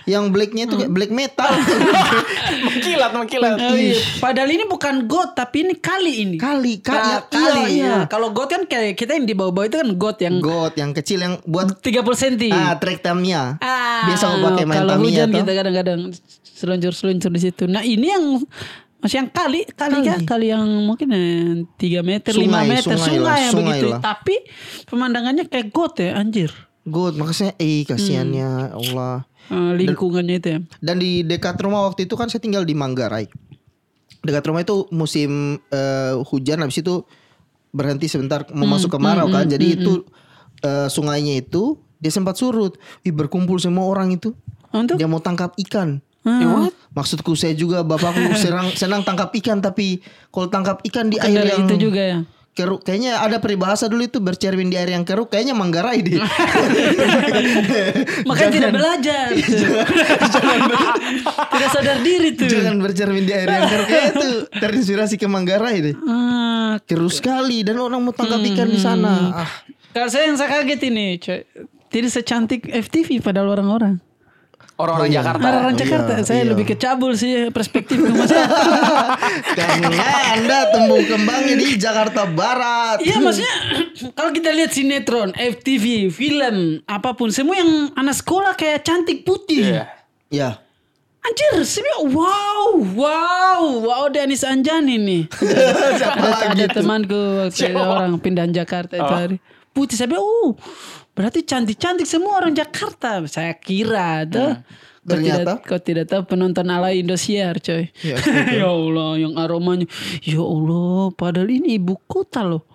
[0.06, 1.50] Yang blacknya itu kayak black metal.
[2.66, 3.58] Mengkilat, mengkilat.
[3.58, 3.98] Oh, iya.
[4.18, 6.38] Padahal ini bukan got tapi ini kali ini.
[6.38, 7.86] Kali, ka- Ka- ya, kali iya, iya.
[7.86, 7.98] ya.
[8.06, 11.20] Kalau got kan kayak kita yang di bawah-bawah itu kan got yang gold yang kecil
[11.20, 12.54] yang buat 30 cm.
[12.54, 13.58] ah trek Tamiya.
[13.58, 16.00] Ah, Biasa kau pakai main Kalau hujan kita kadang-kadang
[16.56, 17.64] seluncur-seluncur di situ.
[17.66, 18.26] Nah, ini yang
[18.98, 23.06] masih yang kali kali kan kali yang mungkin eh, 3 meter, 5 Sungai, meter sungai
[23.12, 23.88] sungai, lah, ya sungai begitu.
[23.88, 24.00] lah.
[24.02, 24.36] Tapi
[24.86, 26.50] pemandangannya kayak got ya, anjir.
[26.84, 28.46] Gold makanya eh kasihannya Hmm.
[28.46, 29.16] ya Allah.
[29.52, 30.60] Eh, lingkungannya itu ya.
[30.82, 33.30] Dan di dekat rumah waktu itu kan saya tinggal di Manggarai.
[34.26, 37.06] Dekat rumah itu musim eh, hujan habis itu
[37.70, 39.46] berhenti sebentar mau masuk kemarau kan.
[39.46, 40.02] Jadi itu
[40.66, 42.78] eh, sungainya itu dia sempat surut.
[43.06, 44.34] Ih berkumpul semua orang itu.
[44.74, 46.02] Untuk Dia mau tangkap ikan.
[46.26, 46.74] Ah.
[46.98, 50.02] Maksudku saya juga bapakku senang senang tangkap ikan tapi
[50.34, 52.20] kalau tangkap ikan di air Kendala yang itu juga ya.
[52.56, 56.16] Keruk kayaknya ada peribahasa dulu itu bercermin di air yang keruk kayaknya Manggarai deh.
[58.32, 59.28] Makanya tidak belajar.
[61.52, 62.48] tidak sadar diri tuh.
[62.48, 65.96] Jangan bercermin di air yang keruh kayak itu terinspirasi ke Manggarai deh.
[66.08, 69.44] Ah, Keruh sekali dan orang mau tangkap ikan di sana.
[69.44, 69.52] Ah,
[69.92, 71.44] kalau saya yang saya kaget ini, coy.
[71.92, 74.00] Tidak secantik FTV padahal orang-orang.
[74.76, 75.40] Orang-orang Jakarta.
[75.40, 76.52] Orang-orang Jakarta, saya iya.
[76.52, 78.12] lebih kecabul sih perspektif ke
[79.56, 83.00] karena Anda tumbuh kembangnya di Jakarta Barat.
[83.00, 83.56] Iya maksudnya
[84.12, 89.64] kalau kita lihat sinetron, FTV, film, apa pun semua yang anak sekolah kayak cantik putih.
[89.64, 89.84] Iya.
[90.28, 90.50] Ya.
[91.24, 95.24] Anjir, semua wow, wow, wow Danis Anjani nih.
[96.04, 99.38] ada, ada temanku waktu orang pindah Jakarta itu hari.
[99.72, 100.60] Putih saya bilang, oh
[101.16, 103.24] berarti cantik-cantik semua orang Jakarta.
[103.26, 104.60] Saya kira tuh.
[105.06, 105.38] Kau Ternyata?
[105.38, 107.94] tidak, kau tidak tahu penonton ala Indosiar coy.
[108.02, 108.18] Ya,
[108.58, 109.86] Ya, Allah yang aromanya.
[110.26, 112.66] Ya Allah padahal ini ibu kota loh.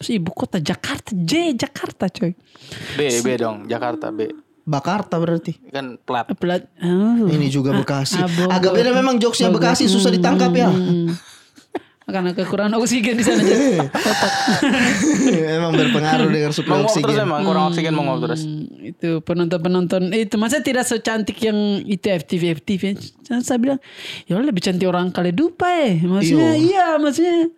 [0.00, 2.32] Terus ibu kota Jakarta, J Jakarta coy.
[2.96, 4.32] B, B dong, Jakarta B.
[4.64, 5.60] Bakarta berarti.
[5.68, 6.24] Kan plat.
[6.40, 7.28] Pelat, oh.
[7.28, 8.16] Ini juga Bekasi.
[8.16, 8.48] ah, Bogor.
[8.48, 10.72] Agak beda memang jokesnya Bekasi susah ditangkap ya.
[12.08, 12.14] Hmm.
[12.16, 14.32] Karena kekurangan oksigen di sana jadi otak.
[15.28, 17.28] memang berpengaruh dengan suplai Menguap terus oksigen.
[17.28, 18.42] emang, kurang oksigen menguap terus.
[18.48, 22.82] Hmm, itu penonton-penonton itu masa tidak secantik yang itu FTV FTV.
[23.28, 23.80] Saya saya bilang,
[24.24, 26.00] ya lebih cantik orang kali dupa eh.
[26.00, 27.52] Maksudnya iya, maksudnya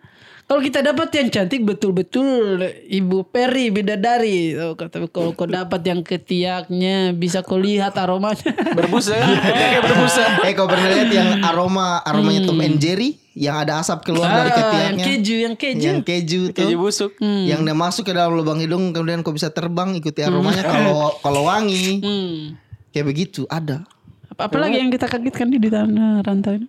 [0.50, 2.58] kalau kita dapat yang cantik betul-betul
[2.90, 4.58] Ibu Peri bidadari.
[4.58, 8.50] Oh, Tapi kalau kau dapat yang ketiaknya bisa kau lihat aromanya.
[8.74, 9.14] Berbusa,
[9.46, 10.24] kayak berbusa.
[10.50, 14.37] Eh kau pernah lihat yang aroma aromanya Tom and Jerry yang ada asap keluar Ah,
[14.37, 15.05] dari yang ketiaknya.
[15.07, 15.81] keju, yang keju.
[15.83, 16.57] Yang keju tuh.
[16.61, 17.12] Keju busuk.
[17.18, 21.42] Yang dia masuk ke dalam lubang hidung kemudian kau bisa terbang ikuti aromanya kalau kalau
[21.42, 21.98] wangi.
[21.98, 22.37] Hmm.
[22.90, 23.88] Kayak begitu ada.
[24.29, 26.68] Apa apalagi yang kita kagetkan nih di tanah rantau ini?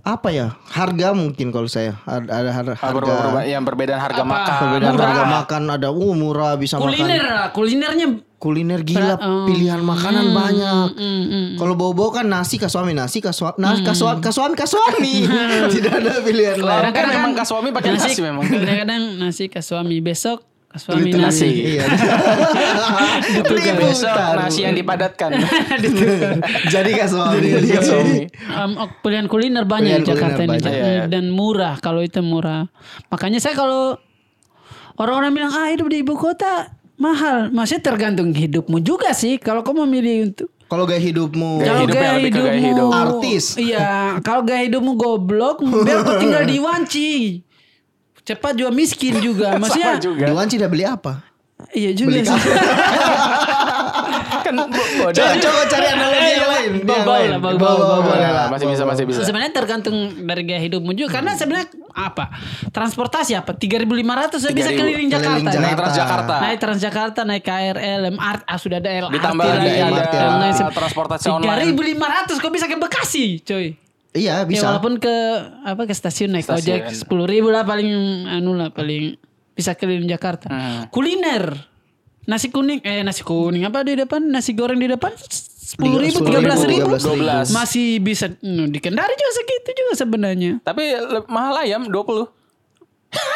[0.00, 0.56] Apa ya?
[0.66, 2.94] Harga mungkin kalau saya ada, ada har- Ah, harga.
[2.94, 4.30] berubah- berubah- yang perbedaan harga Apa?
[4.30, 4.54] makan.
[4.56, 5.04] Perbedaan Murah.
[5.04, 7.28] harga makan ada uh murah bisa Kuliner makan.
[7.28, 8.06] lah, kulinernya
[8.40, 9.44] Kuliner gila, Oh.
[9.44, 10.96] pilihan makanan banyak.
[10.96, 11.46] hmm, hmm.
[11.60, 15.28] Kalau bawa-bawa kan nasi kasuami nasi kasuami nah, kasuami kasuami kasuami.
[15.76, 16.64] Tidak ada pilihan lain.
[16.64, 18.40] Sekarang kan memang kasuami pakai nasi memang.
[18.40, 21.76] Kadang-kadang nasi ke suami besok ke suami Itu nasi.
[21.76, 21.84] Iya.
[23.76, 24.34] Besok Liputan.
[24.38, 25.30] nasi yang dipadatkan.
[26.64, 27.44] Jadi kasuami.
[27.60, 28.16] Jadi kasuami.
[28.48, 28.70] Um,
[29.02, 30.80] pilihan kuliner banyak Pilihan di Jakarta kuliner ini banyak.
[30.80, 31.02] Iya.
[31.12, 32.70] dan murah kalau itu murah.
[33.10, 33.98] Makanya saya kalau
[34.96, 39.40] orang-orang bilang ah hidup di ibu kota mahal, maksudnya tergantung hidupmu juga sih.
[39.40, 42.88] Kalau kamu memilih untuk Kalau gaya hidupmu Gaya kalau gaya hidupmu hidup.
[42.94, 43.44] Artis.
[43.58, 47.10] Iya, kalau gaya hidupmu goblok, biar kau tinggal di Wanci.
[48.22, 49.56] Cepat juga miskin juga.
[49.62, 50.28] Maksudnya juga.
[50.28, 51.26] di Wanci udah beli apa?
[51.74, 52.32] Iya juga Beli sih.
[54.50, 55.14] Kan bodoh.
[55.16, 56.72] Coba coba cari analogi yang lain.
[56.80, 57.28] Bau- Yang bau lain.
[57.28, 58.46] lah, bau- Bau- bau- bau- bau- boleh lah.
[58.48, 59.20] Masih bisa, masih bisa.
[59.22, 62.24] Sebenarnya tergantung dari gaya hidupmu juga karena sebenarnya apa?
[62.68, 63.52] Transportasi apa?
[63.52, 63.86] 3.500
[64.38, 64.76] saya bisa 3.000.
[64.76, 65.38] keliling Jakarta.
[65.40, 65.76] Naik Jakarta.
[65.76, 66.34] Transjakarta.
[66.40, 70.70] Naik Transjakarta, naik KRL, MRT, ah sudah ada LRT Ditambah ada sebagainya.
[70.70, 71.72] transportasi online.
[71.72, 73.66] 3.500 kok bisa ke Bekasi, coy.
[74.10, 74.66] Iya Ya, bisa.
[74.66, 75.14] walaupun ke
[75.62, 76.82] apa ke stasiun naik Stasiun.
[76.82, 77.86] ojek sepuluh ribu lah paling
[78.28, 79.14] anu lah paling
[79.52, 80.48] bisa keliling Jakarta.
[80.48, 80.82] Hmm.
[80.88, 81.69] Kuliner
[82.28, 85.12] nasi kuning eh nasi kuning apa di depan nasi goreng di depan
[85.70, 87.54] sepuluh ribu 10.000, tiga belas ribu 12.
[87.54, 90.52] masih bisa no, di Kendari juga segitu juga sebenarnya.
[90.66, 90.82] Tapi
[91.30, 92.26] mahal ayam 20.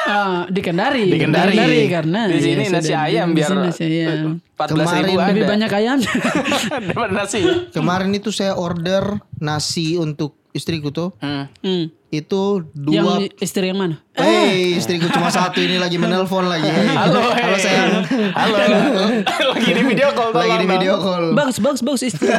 [0.06, 1.10] Ah, di Kendari.
[1.10, 1.90] Di Kendari.
[1.90, 4.30] karena Di sini ya, nasi sudah, ayam di biar sini nasi ayam.
[4.54, 5.30] 14 ribu Kemarin ada.
[5.30, 5.98] Lebih banyak ayam.
[6.94, 7.40] Dapat nasi.
[7.74, 11.10] Kemarin itu saya order nasi untuk istriku tuh.
[11.18, 11.50] Hmm.
[11.62, 11.84] hmm.
[12.14, 13.96] Itu Yang dua istri yang mana?
[14.14, 16.70] Eh, istriku cuma satu ini lagi menelpon lagi.
[17.02, 17.58] Halo, Halo hey.
[17.58, 17.90] sayang.
[18.30, 18.56] Halo.
[19.54, 21.34] Lagi di video call Lagi di video call.
[21.34, 22.30] Bagus, bagus, bagus istri.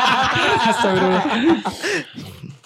[0.72, 1.24] Astagfirullah.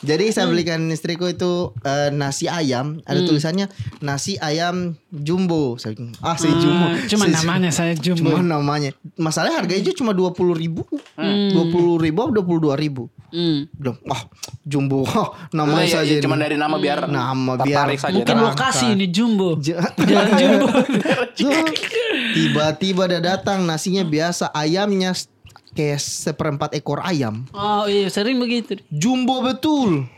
[0.07, 3.27] Jadi saya belikan istriku itu eh, nasi ayam, ada Hmm.
[3.27, 3.67] tulisannya
[3.99, 5.75] nasi ayam jumbo.
[5.77, 6.87] Saya bilang, ah saya jumbo.
[6.87, 8.31] Ah, Cuma Saya- namanya saya jumbo.
[8.31, 8.95] Cuma namanya.
[9.17, 10.87] Masalahnya harganya cuma dua puluh ribu,
[11.51, 13.11] dua puluh ribu, dua puluh dua ribu.
[13.27, 13.67] Hmm.
[13.69, 14.23] Bilang, wah
[14.63, 16.15] jumbo, oh, namanya ya, saja.
[16.15, 18.15] ya, cuma ini." dari nama biar Nama biar saja.
[18.15, 18.55] Mungkin Terangkat.
[18.55, 19.59] lokasi ini jumbo.
[19.59, 20.67] Ja- Jalan jumbo.
[22.33, 25.13] Tiba-tiba dia datang nasinya biasa, ayamnya
[25.77, 27.45] kayak seperempat ekor ayam.
[27.53, 28.81] Oh iya sering begitu.
[28.89, 30.09] Jumbo betul.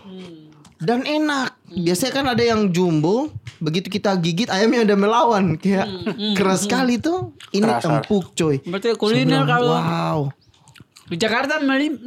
[0.79, 1.59] Dan enak.
[1.75, 5.91] Biasanya kan ada yang jumbo, begitu kita gigit ayamnya udah melawan, kayak
[6.39, 7.35] keras sekali tuh.
[7.51, 7.99] Ini Terasa.
[7.99, 8.63] empuk coy.
[8.63, 10.21] Berarti kuliner kalau wow.
[11.11, 11.59] di Jakarta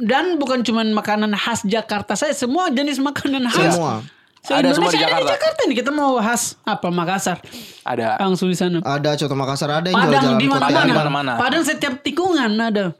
[0.02, 3.76] dan bukan cuma makanan khas Jakarta saya semua jenis makanan khas.
[3.76, 4.00] Semua.
[4.42, 5.32] Se- Ada semua di Indonesia ada di Jakarta.
[5.38, 7.38] Jakarta nih kita mau khas apa Makassar
[7.86, 8.18] Ada.
[8.18, 8.82] langsung di sana.
[8.82, 11.32] Ada coto Makassar ada yang Padang jual di mana-mana.
[11.38, 12.90] Padang setiap tikungan ada.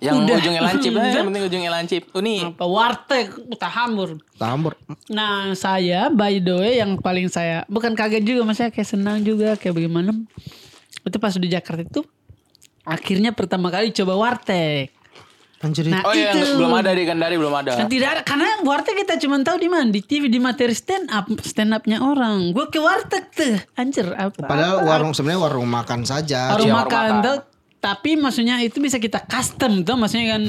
[0.00, 0.36] Yang Udah.
[0.40, 0.90] ujungnya lancip.
[1.16, 2.02] Yang penting ujungnya lancip.
[2.22, 2.40] Nih.
[2.48, 4.10] Apa warteg utahambur.
[4.40, 4.78] Tambor.
[5.12, 9.54] Nah saya by the way yang paling saya bukan kaget juga maksudnya kayak senang juga
[9.60, 10.10] kayak bagaimana
[11.02, 12.02] itu pas di Jakarta itu
[12.86, 14.90] akhirnya pertama kali coba warteg.
[15.62, 17.78] Anjir Nah Oh iya, itu belum ada di Kendari belum ada.
[17.78, 21.06] Dan tidak ada karena warteg kita cuma tahu di mana di TV di materi stand
[21.14, 22.50] up stand upnya orang.
[22.50, 24.42] Gue ke warteg tuh anjir apa?
[24.42, 26.50] Padahal warung sebenarnya warung makan saja.
[26.50, 27.51] warung warung makan makan.
[27.82, 30.42] Tapi maksudnya itu bisa kita custom tuh maksudnya kan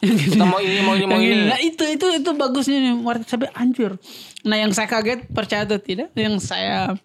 [0.00, 1.44] Kita mau ini, mau ini, mau ini.
[1.44, 4.00] Nah itu itu itu bagusnya nih warteg sampai anjir.
[4.48, 6.96] Nah yang saya kaget percaya atau tidak, yang saya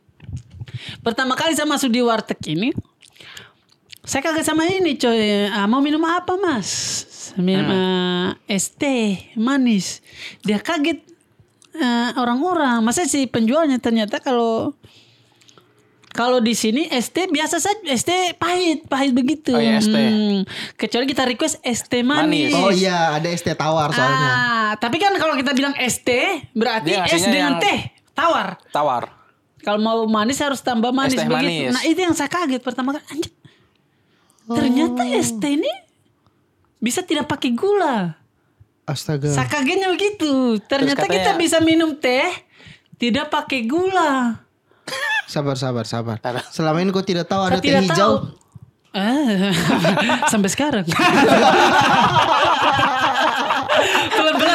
[1.03, 2.71] pertama kali saya masuk di warteg ini,
[3.99, 5.51] saya kaget sama ini coy.
[5.51, 7.03] Ah, mau minum apa mas?
[7.35, 9.99] Minum ah, es teh manis.
[10.47, 11.03] Dia kaget
[11.75, 12.79] ah, orang-orang.
[12.79, 14.71] Masa si penjualnya ternyata kalau
[16.15, 19.51] kalau di sini teh biasa saja, teh pahit, pahit begitu.
[19.51, 20.07] Oh iya, teh.
[20.07, 20.47] Hmm,
[20.79, 22.55] kecuali kita request es teh manis.
[22.55, 22.63] Manis.
[22.63, 24.31] Oh iya, ada teh tawar soalnya.
[24.31, 27.79] Ah, tapi kan kalau kita bilang teh berarti ngasihnya dengan yang- teh
[28.15, 28.55] tawar.
[28.71, 29.11] Tawar.
[29.59, 31.35] Kalau mau manis harus tambah manis teh begitu.
[31.35, 31.71] manis.
[31.75, 33.03] Nah, itu yang saya kaget pertama kali.
[33.11, 33.31] Anjir.
[34.47, 35.71] Ternyata es teh ini
[36.79, 38.15] bisa tidak pakai gula.
[38.87, 39.35] Astaga.
[39.35, 40.63] Saya kagetnya begitu.
[40.63, 42.29] Ternyata kita katanya- bisa minum teh
[42.95, 44.44] tidak pakai gula.
[45.25, 46.17] Sabar, sabar, sabar.
[46.53, 47.93] Selama ini kau tidak tahu ada teh hijau.
[47.93, 48.15] tahu.
[48.95, 49.51] Ah,
[50.31, 50.85] sampai sekarang.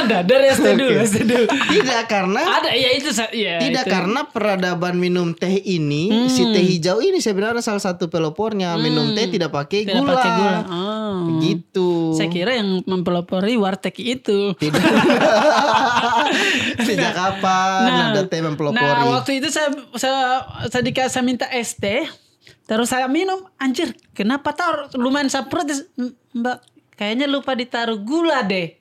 [0.01, 1.45] ada dari SD dulu, SD dulu.
[1.47, 3.57] Tidak karena Ada ya itu ya.
[3.59, 3.91] tidak itu.
[3.91, 9.27] karena peradaban minum teh ini si teh hijau ini sebenarnya salah satu pelopornya minum teh
[9.27, 10.11] tidak pakai tidak gula.
[10.13, 10.59] pakai gula.
[10.67, 11.39] Oh.
[11.39, 11.89] Gitu.
[12.15, 14.53] Saya kira yang mempelopori warteg itu.
[14.55, 14.81] Tidak.
[16.81, 18.81] Sejak kapan ada teh mempelopori?
[18.81, 22.07] Nah, waktu itu saya saya saya dikasih saya minta es teh.
[22.65, 26.59] Terus saya minum, anjir, kenapa taruh lumayan saya protes, "M- Mbak,
[26.95, 28.79] kayaknya lupa ditaruh gula deh.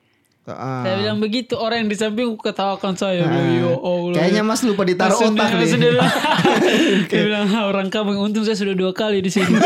[0.48, 0.82] Ah.
[0.82, 3.28] Saya bilang begitu, orang yang di samping ketawakan saya.
[3.28, 4.16] Ya Allah.
[4.16, 5.58] Kayaknya Mas lupa ditaruh Langsung otak dia- deh.
[5.60, 6.12] langsung dia bilang,
[7.12, 9.52] dia bilang "Ah, orang kampung untung saya sudah dua kali di sini.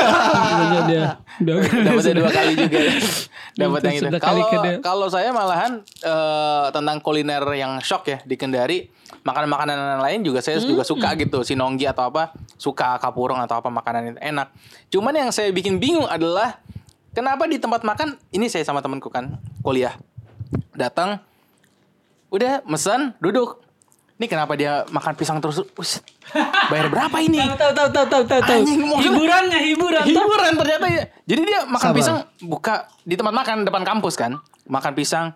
[0.64, 1.05] Dia, dia,
[1.39, 1.83] dua kali.
[1.87, 2.79] Dapatnya dua kali juga.
[3.62, 4.05] Dapat yang itu.
[4.05, 5.72] Sudah kali Kalau kalau saya malahan
[6.03, 8.91] eh, tentang kuliner yang shock ya di Kendari,
[9.22, 14.11] makanan-makanan lain juga saya juga suka gitu, sinonggi atau apa, suka kapurung atau apa makanan
[14.11, 14.51] itu enak.
[14.91, 16.59] Cuman yang saya bikin bingung adalah
[17.14, 19.95] kenapa di tempat makan ini saya sama temanku kan kuliah
[20.72, 21.20] datang
[22.28, 23.62] udah mesen duduk
[24.14, 26.07] ini kenapa dia makan pisang terus Uset,
[26.70, 28.59] bayar berapa ini Tahu tahu tahu tahu tahu tahu.
[28.62, 30.02] Anjing, maksudnya- Hiburannya hiburan.
[30.07, 31.02] hiburan ternyata ya.
[31.26, 31.98] Jadi dia makan Sabar.
[31.98, 34.38] pisang buka di tempat makan depan kampus kan.
[34.64, 35.34] Makan pisang.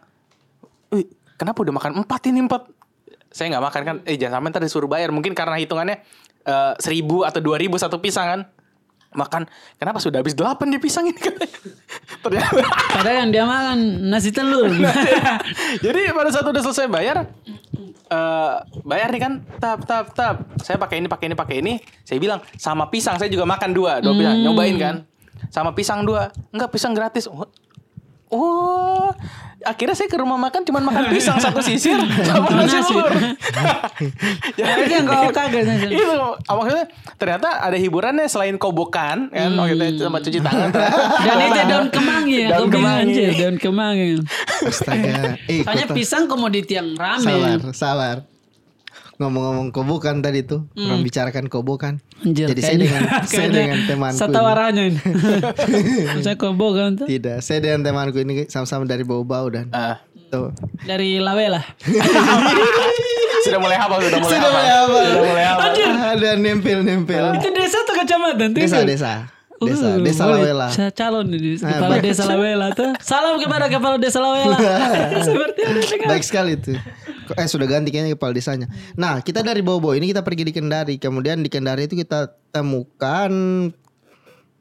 [0.89, 2.71] Wih, kenapa udah makan empat ini empat?
[3.29, 3.97] Saya nggak makan kan.
[4.07, 5.11] Eh jangan sampai ntar disuruh bayar.
[5.11, 5.99] Mungkin karena hitungannya
[6.47, 8.41] eh, seribu atau dua ribu satu pisang kan.
[9.09, 9.49] Makan.
[9.81, 11.17] Kenapa sudah habis delapan di pisang ini?
[12.25, 12.61] ternyata.
[12.93, 13.79] Padahal yang dia makan
[14.13, 14.69] nasi telur.
[15.85, 17.25] Jadi pada saat udah selesai bayar,
[18.13, 18.55] eh
[18.85, 20.45] bayar nih kan, tap tap tap.
[20.61, 21.73] Saya pakai ini, pakai ini, pakai ini.
[22.05, 24.37] Saya bilang sama pisang saya juga makan dua, dua pisang.
[24.45, 24.95] Nyobain kan,
[25.49, 26.29] sama pisang dua.
[26.53, 27.25] Enggak pisang gratis.
[27.33, 27.49] Oh,
[28.29, 28.78] oh.
[29.69, 31.97] Akhirnya saya ke rumah makan cuman makan pisang satu sisir
[32.29, 32.91] sama nasi Nasi.
[32.91, 33.13] telur.
[34.55, 35.67] Ya, itu yang kau kaget.
[35.91, 36.03] itu
[36.47, 40.69] ah, maksudnya ternyata ada hiburannya selain kobokan kan, oh kita sama cuci tangan.
[40.71, 42.49] Dan itu daun kemangi ya.
[42.55, 43.25] Daun kemangi.
[43.35, 44.09] daun kemangi.
[44.63, 45.35] Astaga.
[45.47, 47.27] Eh, Soalnya pisang komoditi yang rame.
[47.27, 48.17] Sabar, sabar.
[49.19, 51.99] Ngomong-ngomong kobokan tadi tuh, orang bicarakan kobokan.
[52.23, 54.15] Anjir, Jadi saya dengan saya dengan temanku.
[54.15, 54.39] Satu
[54.71, 54.95] ini.
[56.25, 57.07] Saya kobo kan tuh.
[57.07, 59.99] Tidak, saya dengan temanku ini sama-sama dari bau-bau dan Ah,
[60.29, 60.55] tuh.
[60.83, 61.59] Dari Lawela.
[63.45, 64.55] sudah mulai hafal, sudah mulai Sudah hafal.
[64.55, 65.03] mulai hafal.
[65.03, 65.71] Sudah mulai hafal.
[66.15, 67.25] Ada nempel-nempel.
[67.37, 68.49] Itu desa atau kecamatan?
[68.55, 68.61] tuh?
[68.63, 69.13] Desa, desa.
[69.59, 70.23] Desa, Uh, desa.
[70.23, 70.71] Lawela.
[70.71, 72.07] Saya calon di Ah, kepala baik.
[72.07, 72.95] desa Lawela tuh.
[73.03, 74.55] Salam kepada kepala desa Lawela.
[75.19, 75.61] Seperti.
[76.07, 76.79] Baik sekali tuh.
[77.35, 78.67] Eh sudah ganti kayaknya kepala desanya.
[78.95, 80.97] Nah kita dari Bobo ini kita pergi di Kendari.
[80.97, 83.33] Kemudian di Kendari itu kita temukan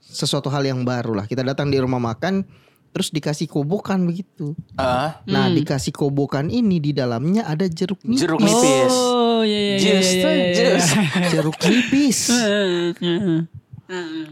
[0.02, 1.26] sesuatu hal yang baru lah.
[1.26, 2.44] Kita datang di rumah makan,
[2.92, 4.56] terus dikasih kobokan begitu.
[4.74, 8.20] Ah, Nah dikasih kobokan ini di dalamnya ada jeruk nipis.
[8.20, 8.92] jeruk nipis.
[8.92, 9.78] Oh iya iya.
[9.78, 10.56] Jus tuh, iya, iya.
[10.56, 10.86] jus.
[11.36, 12.20] Jeruk nipis.
[12.32, 13.42] Eh, eh, eh.
[13.88, 14.28] Eh,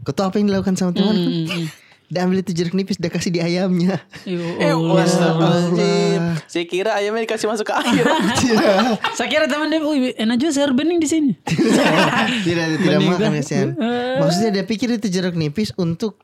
[0.00, 1.30] Kau tahu apa yang dilakukan sama temanku?
[1.48, 1.68] eh,
[2.14, 2.16] eh.
[2.16, 3.98] Dia ambil itu jeruk nipis, dia kasih di ayamnya.
[4.22, 5.02] Ya Eh, Allah.
[6.46, 8.06] Saya kira ayamnya dikasih masuk ke air.
[9.18, 11.32] Saya kira teman dia, "Wih, enak juga sayur bening di sini.
[12.46, 13.68] tidak tidak makan kasihan.
[13.74, 14.16] Eh.
[14.16, 16.22] Maksudnya dia pikir itu jeruk nipis untuk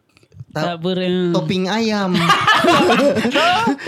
[0.51, 2.15] ta- Tabur yang topping ayam.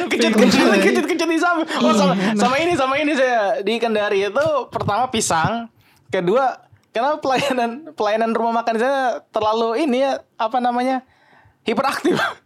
[0.08, 1.66] kejut kejut kejut kejut di samping.
[1.78, 5.68] Oh sama, sama ini sama ini saya di Kendari itu pertama pisang,
[6.08, 6.58] kedua
[6.90, 8.98] karena pelayanan pelayanan rumah makan saya
[9.30, 11.00] terlalu ini ya apa namanya
[11.66, 12.16] hiperaktif.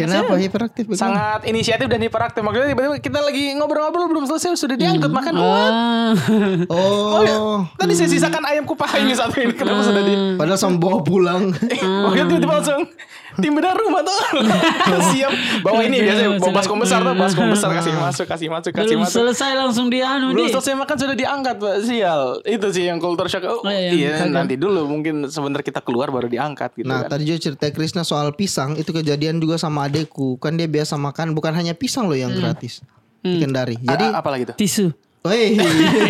[0.00, 0.98] Kenapa hiperaktif begitu?
[1.04, 2.40] Sangat inisiatif dan hiperaktif.
[2.40, 5.32] Maksudnya tiba-tiba kita lagi ngobrol-ngobrol belum selesai sudah diangkat makan.
[5.36, 5.72] What?
[5.72, 6.12] Ah.
[6.72, 7.36] Oh, ya.
[7.36, 11.04] Oh, Tadi saya sisakan ayam kupaha ini satu ini kenapa sudah di padahal sama bawa
[11.04, 11.52] pulang.
[12.08, 12.82] Makanya tiba-tiba langsung
[13.36, 14.20] tim benar rumah tuh
[15.10, 15.32] siap.
[15.60, 19.02] Bawa ini biasanya bawa baskom besar tuh baskom besar kasih masuk kasih masuk kasih Belum
[19.02, 19.16] masuk.
[19.20, 20.52] selesai langsung dianu belum di.
[20.52, 22.22] selesai makan sudah diangkat pak sial.
[22.42, 23.44] Itu sih yang culture shock.
[23.44, 27.12] Oh, Oh, iya, iya nanti dulu mungkin sebentar kita keluar baru diangkat gitu Nah kan.
[27.12, 30.36] tadi juga cerita Krisna soal pisang itu kejadian juga sama adekku.
[30.36, 32.80] Kan dia biasa makan bukan hanya pisang loh yang gratis.
[33.20, 33.76] Di Kendari.
[33.76, 34.54] Jadi A- apa lagi tuh?
[34.54, 34.92] Tisu.
[35.24, 35.56] Wih,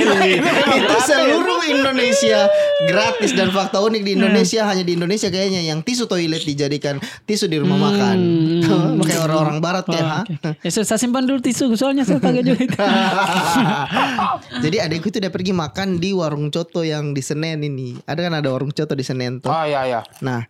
[0.75, 2.51] itu seluruh Indonesia
[2.91, 7.47] gratis dan fakta unik di Indonesia hanya di Indonesia kayaknya yang tisu toilet dijadikan tisu
[7.47, 8.19] di rumah makan.
[8.99, 10.21] Makanya orang-orang barat kayak ha?
[10.67, 12.75] Ya sudah saya simpan dulu tisu soalnya saya pakai juga itu.
[14.67, 17.95] Jadi adekku itu udah pergi makan di warung coto yang di Senen ini.
[18.11, 19.47] Ada kan ada warung coto di Senen tuh.
[19.47, 20.43] oh iya iya Nah,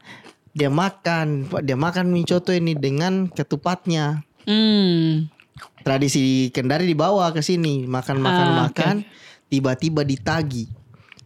[0.56, 4.24] dia makan, dia makan mie coto ini dengan ketupatnya.
[4.48, 5.28] Hmm.
[5.80, 8.94] Tradisi Kendari dibawa ke sini, makan makan Ah, makan,
[9.46, 10.64] tiba-tiba ditagi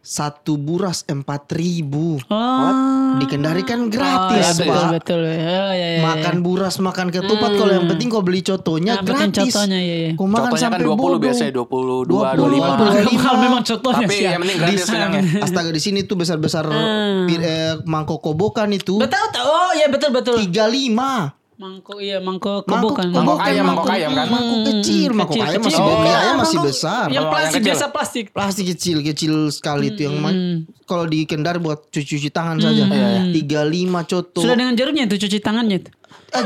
[0.01, 2.17] satu buras empat ribu.
[2.27, 2.73] Oh.
[3.15, 4.89] Di Kendari Oh, kan ya, gratis, betul pak.
[4.91, 5.21] betul.
[5.21, 6.01] Oh, ya, ya, ya.
[6.03, 7.51] Makan buras, makan ketupat.
[7.53, 9.53] Kalau yang penting kau beli cotonya Nah, gratis.
[9.53, 10.11] cotonya, iya, iya.
[10.13, 11.19] Kau makan contohnya kan sampai 20 bodoh.
[11.21, 14.25] biasanya 22 20, 25 Mahal memang contohnya tapi sih.
[14.25, 14.31] ya.
[14.31, 17.29] yang penting gratis kenyangnya Astaga di sini tuh besar-besar Hmm.
[17.31, 19.47] eh, mangkok kobokan itu Betul tahu.
[19.47, 20.35] Oh ya betul betul.
[20.37, 21.37] 35.
[21.59, 23.11] Mangkok iya mangkok Mangkok, bukan.
[23.11, 24.31] Mangkok ayam, mangkok ayam kan?
[24.31, 25.83] Mangkok kecil, mangkok kecil, ayam kecil.
[25.83, 27.07] masih Oh, ayam masih besar.
[27.11, 28.25] Yang Oh, plastik biasa plastik.
[28.31, 30.39] Plastik kecil kecil sekali itu yang ma-
[30.87, 32.87] kalau di Kendari buat cuci-cuci tangan saja.
[33.35, 34.39] Tiga lima coto.
[34.39, 35.91] Sudah dengan jarumnya itu cuci tangannya itu.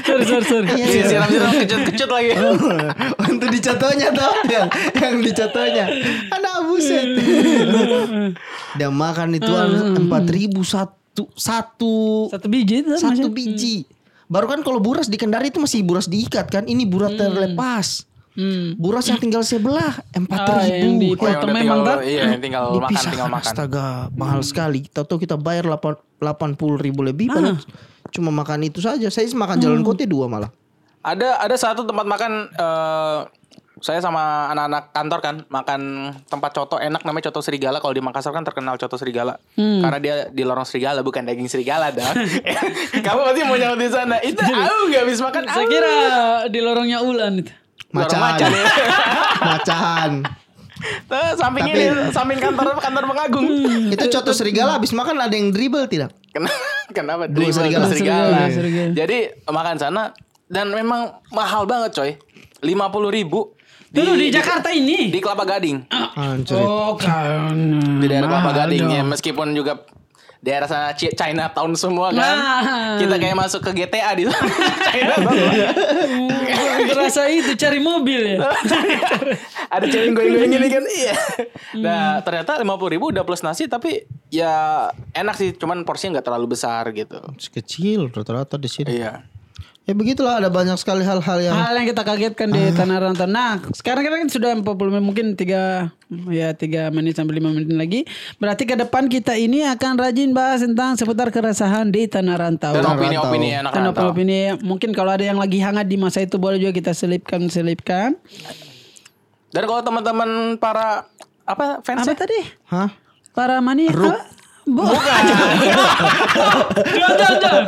[0.00, 0.66] sorry sorry sorry.
[0.72, 2.30] Iya, Siram-siram kecut-kecut lagi.
[3.22, 4.66] Untuk dicontohnya tuh yang
[4.96, 5.84] yang dicontohnya.
[6.26, 7.06] Ada buset.
[8.74, 9.52] Dan makan itu
[9.94, 10.99] empat ribu satu
[11.34, 13.30] satu Satu biji itu satu masih.
[13.30, 13.76] biji.
[14.26, 16.64] Baru kan kalau buras di Kendari itu masih buras diikat kan.
[16.64, 18.06] Ini buras terlepas.
[18.30, 18.78] Hmm.
[18.78, 21.12] Buras yang tinggal sebelah empat Ah, yang ribu.
[21.12, 21.98] di- Oh, yang memang, tinggal, kan?
[22.00, 23.42] iya, yang tinggal makan, dipisahkan tinggal makan.
[23.44, 25.66] astaga mahal sekali tahu kita bayar
[26.16, 27.34] delapan puluh ribu lebih Ah.
[27.34, 27.58] padahal
[28.08, 29.88] cuma makan itu saja saya makan jalan Hmm.
[29.88, 30.50] kote dua malah
[31.00, 33.18] Ada ada satu tempat makan eh,
[33.80, 35.80] saya sama anak-anak kantor kan makan
[36.24, 39.80] tempat coto enak namanya coto serigala kalau di Makassar kan terkenal coto serigala Hmm.
[39.80, 42.04] karena dia di lorong serigala bukan daging serigala dong
[43.04, 45.70] kamu pasti mau nyaut di sana itu aku nggak habis makan Saya au.
[45.70, 45.94] kira
[46.46, 47.52] di lorongnya Ulan itu.
[47.90, 48.64] Macan macan ya.
[49.44, 50.10] macan
[50.80, 53.44] Tuh, samping Tapi- ini samping kantor kantor pengagung
[53.88, 56.54] itu coto serigala habis makan ada yang dribble tidak Kenapa?
[56.90, 57.22] Kenapa?
[57.26, 57.86] Dribble, serigala.
[57.86, 58.26] serigala.
[58.30, 58.90] Serigala, serigala.
[58.94, 60.02] Jadi makan sana
[60.46, 62.10] dan memang mahal banget coy.
[62.60, 63.50] Lima puluh ribu.
[63.90, 65.10] Dulu di Jakarta ini.
[65.10, 65.90] Di Kelapa Gading.
[65.90, 66.58] Hancur.
[66.58, 67.54] Oh kan.
[67.98, 68.94] Di daerah Kelapa Mahal Gading dong.
[68.94, 69.82] ya meskipun juga
[70.40, 72.22] daerah sana China tahun semua kan.
[72.22, 72.96] Nah.
[72.96, 74.46] Kita kayak masuk ke GTA di sana.
[74.88, 75.14] China
[76.80, 78.48] Berasa itu cari mobil ya.
[79.74, 80.84] Ada cewek goyang-goyang gini kan.
[80.86, 81.14] Iya.
[81.76, 86.26] Nah, ternyata lima puluh ribu udah plus nasi tapi ya enak sih, cuman porsinya nggak
[86.26, 87.20] terlalu besar gitu.
[87.52, 89.26] kecil rata-rata di sini Iya.
[89.90, 93.26] Ya begitulah ada banyak sekali hal-hal yang Hal yang kita kagetkan di tanah rantau.
[93.26, 94.62] Nah, sekarang kita kan sudah 40
[94.94, 95.90] menit, mungkin tiga
[96.30, 98.06] ya tiga menit sampai lima menit lagi.
[98.38, 102.70] Berarti ke depan kita ini akan rajin bahas tentang seputar keresahan di tanah rantau.
[102.78, 104.14] Dan opini-opini anak Dan rantau.
[104.14, 108.14] opini mungkin kalau ada yang lagi hangat di masa itu boleh juga kita selipkan selipkan.
[109.50, 111.10] Dan kalau teman-teman para
[111.42, 112.38] apa fans Apa tadi?
[112.70, 112.94] hah
[113.34, 113.90] Para mania?
[113.90, 114.38] Apa?
[114.70, 115.22] Bukan.
[116.94, 117.62] Jangan, jangan, jangan.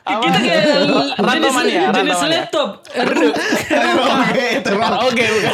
[0.00, 0.62] Kita kayak
[1.20, 2.68] jenis, mania, jenis laptop.
[4.20, 4.92] Oke, itu rock.
[5.06, 5.52] Oke, bukan.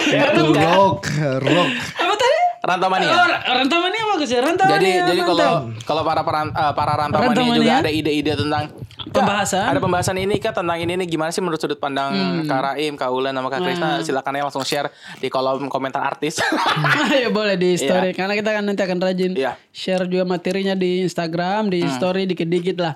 [0.55, 1.01] Rock,
[1.42, 1.68] rock.
[1.99, 2.38] Apa tadi?
[2.66, 3.09] Rantau mania.
[3.14, 4.40] Oh, rantau mania bagus ya.
[4.42, 5.51] Rantau Jadi jadi kalau
[5.86, 8.64] kalau para peran, eh, para rantau Rantau mania juga ada ide-ide tentang
[9.07, 9.70] Pembahasan.
[9.70, 13.07] Ada pembahasan ini kak tentang ini nih gimana sih menurut sudut pandang Kak Raim, Kak
[13.14, 14.90] Ulan sama Kak Krisna silakan aja langsung share
[15.22, 16.42] di kolom komentar artis.
[17.22, 19.55] ya boleh di story karena kita kan nanti akan rajin Iya.
[19.70, 22.94] share juga materinya di Instagram di story dikit-dikit lah.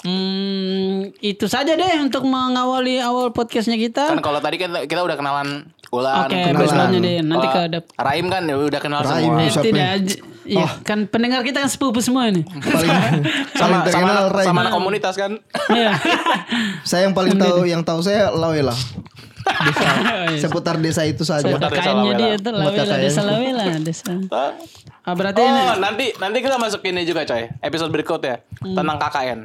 [0.00, 4.08] Hmm, itu saja deh untuk mengawali awal podcastnya kita.
[4.08, 7.14] kan kalau tadi kan kita udah kenalan Ulan, Oke, kenalan backgroundnya deh.
[7.20, 9.36] Nanti Wah, ke dep- Raim kan ya udah kenal Raim, semua.
[9.36, 12.46] Eh, siapa tidak, j- iya kan pendengar kita kan sepupu semua ini.
[12.46, 12.90] Paling
[13.52, 14.46] Sama paling sama Ray.
[14.46, 15.32] sama anak komunitas kan.
[15.68, 15.92] Iya.
[16.88, 18.72] Saya yang paling tahu yang tahu saya Lawela.
[19.42, 19.88] Desa.
[20.42, 21.42] Seputar desa itu saja.
[21.44, 22.14] Seputar Lawela.
[22.14, 24.12] dia tuh Buat Lawela, desa Lawela, desa.
[25.02, 27.50] Ah, berarti ini Oh, nanti nanti kita masukin ini juga coy.
[27.58, 28.72] Episode berikutnya Hmm.
[28.74, 29.40] tentang KKN.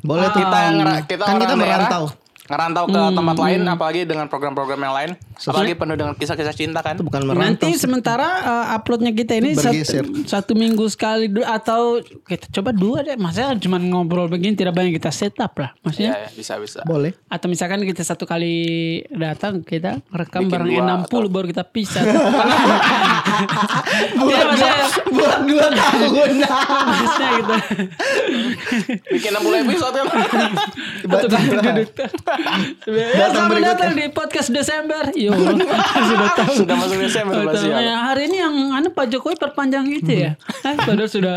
[0.00, 0.40] Boleh tuh.
[0.40, 0.58] kita
[1.04, 2.04] kita kan kita merantau.
[2.50, 6.80] Ngerantau ke Hmm, tempat lain apalagi dengan program-program yang lain apalagi penuh dengan kisah-kisah cinta
[6.80, 7.46] kan Itu bukan merantau.
[7.46, 10.02] Nanti sementara uh, uploadnya kita ini Bergeser.
[10.02, 13.14] satu, satu minggu sekali atau kita coba dua deh.
[13.14, 15.70] Maksudnya cuma ngobrol begini tidak banyak kita setup lah.
[15.80, 17.14] Maksudnya ya, ya, bisa bisa Boleh.
[17.24, 18.52] atau misalkan kita satu kali
[19.08, 22.02] datang kita rekam Bikin bareng dua 60 baru kita pisah.
[24.12, 26.30] Buat Iya, dua, maksudnya buat dua tahun.
[26.42, 27.54] harusnya gitu.
[29.08, 30.06] bikin 60 episode kan
[32.40, 32.74] Datang
[33.30, 33.70] selamat berikutnya.
[33.70, 35.02] datang di podcast Desember.
[35.12, 35.30] Yo,
[36.10, 36.52] sudah tahu.
[36.56, 37.72] sudah masuk Desember pasti tahu.
[37.72, 37.78] ya.
[37.82, 40.30] Ya, hari ini yang anu Pak Jokowi perpanjang itu ya.
[40.62, 41.36] Eh, padahal sudah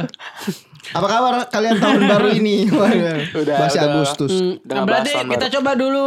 [0.86, 2.68] Apa kabar kalian tahun baru ini?
[2.70, 3.91] Waduh, Udah, Masih udah.
[3.93, 4.32] Agustus.
[4.60, 5.54] Nggak berarti kita baru.
[5.54, 6.06] coba dulu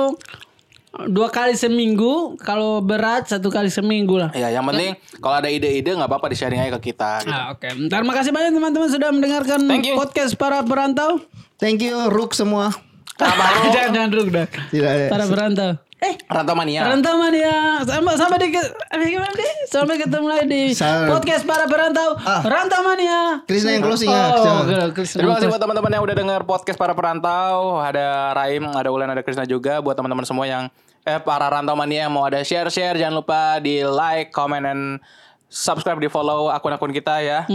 [1.06, 2.36] dua kali seminggu.
[2.38, 4.30] Kalau berat satu kali seminggu lah.
[4.32, 7.32] ya yang penting kalau ada ide-ide nggak apa-apa di sharing aja ke kita gitu.
[7.32, 9.58] Ah, Oke, terima kasih banyak teman-teman sudah mendengarkan
[9.94, 11.20] podcast para perantau.
[11.56, 12.68] Thank you Ruk semua.
[13.14, 13.44] Kenapa
[13.74, 14.46] jangan jangan ruk dah.
[14.74, 15.04] Tidak ada.
[15.06, 15.72] Para perantau.
[15.96, 19.52] Eh, Rantau mania Perantau mania sampai sampai di eh, gimana deh?
[19.64, 22.20] Sampai ketemu lagi di Sa- podcast para perantau.
[22.20, 22.44] Ah.
[22.44, 23.40] Rantau mania.
[23.48, 24.36] Krisna yang closing ya.
[24.36, 27.80] Oh, oke, Terima kasih buat teman-teman yang udah denger podcast para perantau.
[27.80, 29.80] Ada Raim, ada Ulan, ada Krisna juga.
[29.80, 30.68] Buat teman-teman semua yang
[31.06, 35.00] eh para rantau mania yang mau ada share-share, jangan lupa di like, comment, and
[35.46, 37.46] subscribe, di follow akun-akun kita ya.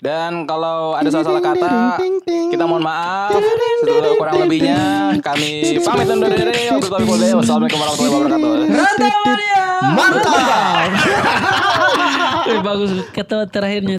[0.00, 3.36] Dan kalau ada salah-salah kata, kita mohon maaf.
[3.80, 4.78] Setelah kurang lebihnya,
[5.20, 6.72] kami pamit undur diri.
[6.72, 8.50] Wassalamualaikum warahmatullahi wabarakatuh.
[8.66, 9.36] Rantau.
[9.86, 10.90] Mantap.
[12.66, 13.94] Bagus kata terakhirnya.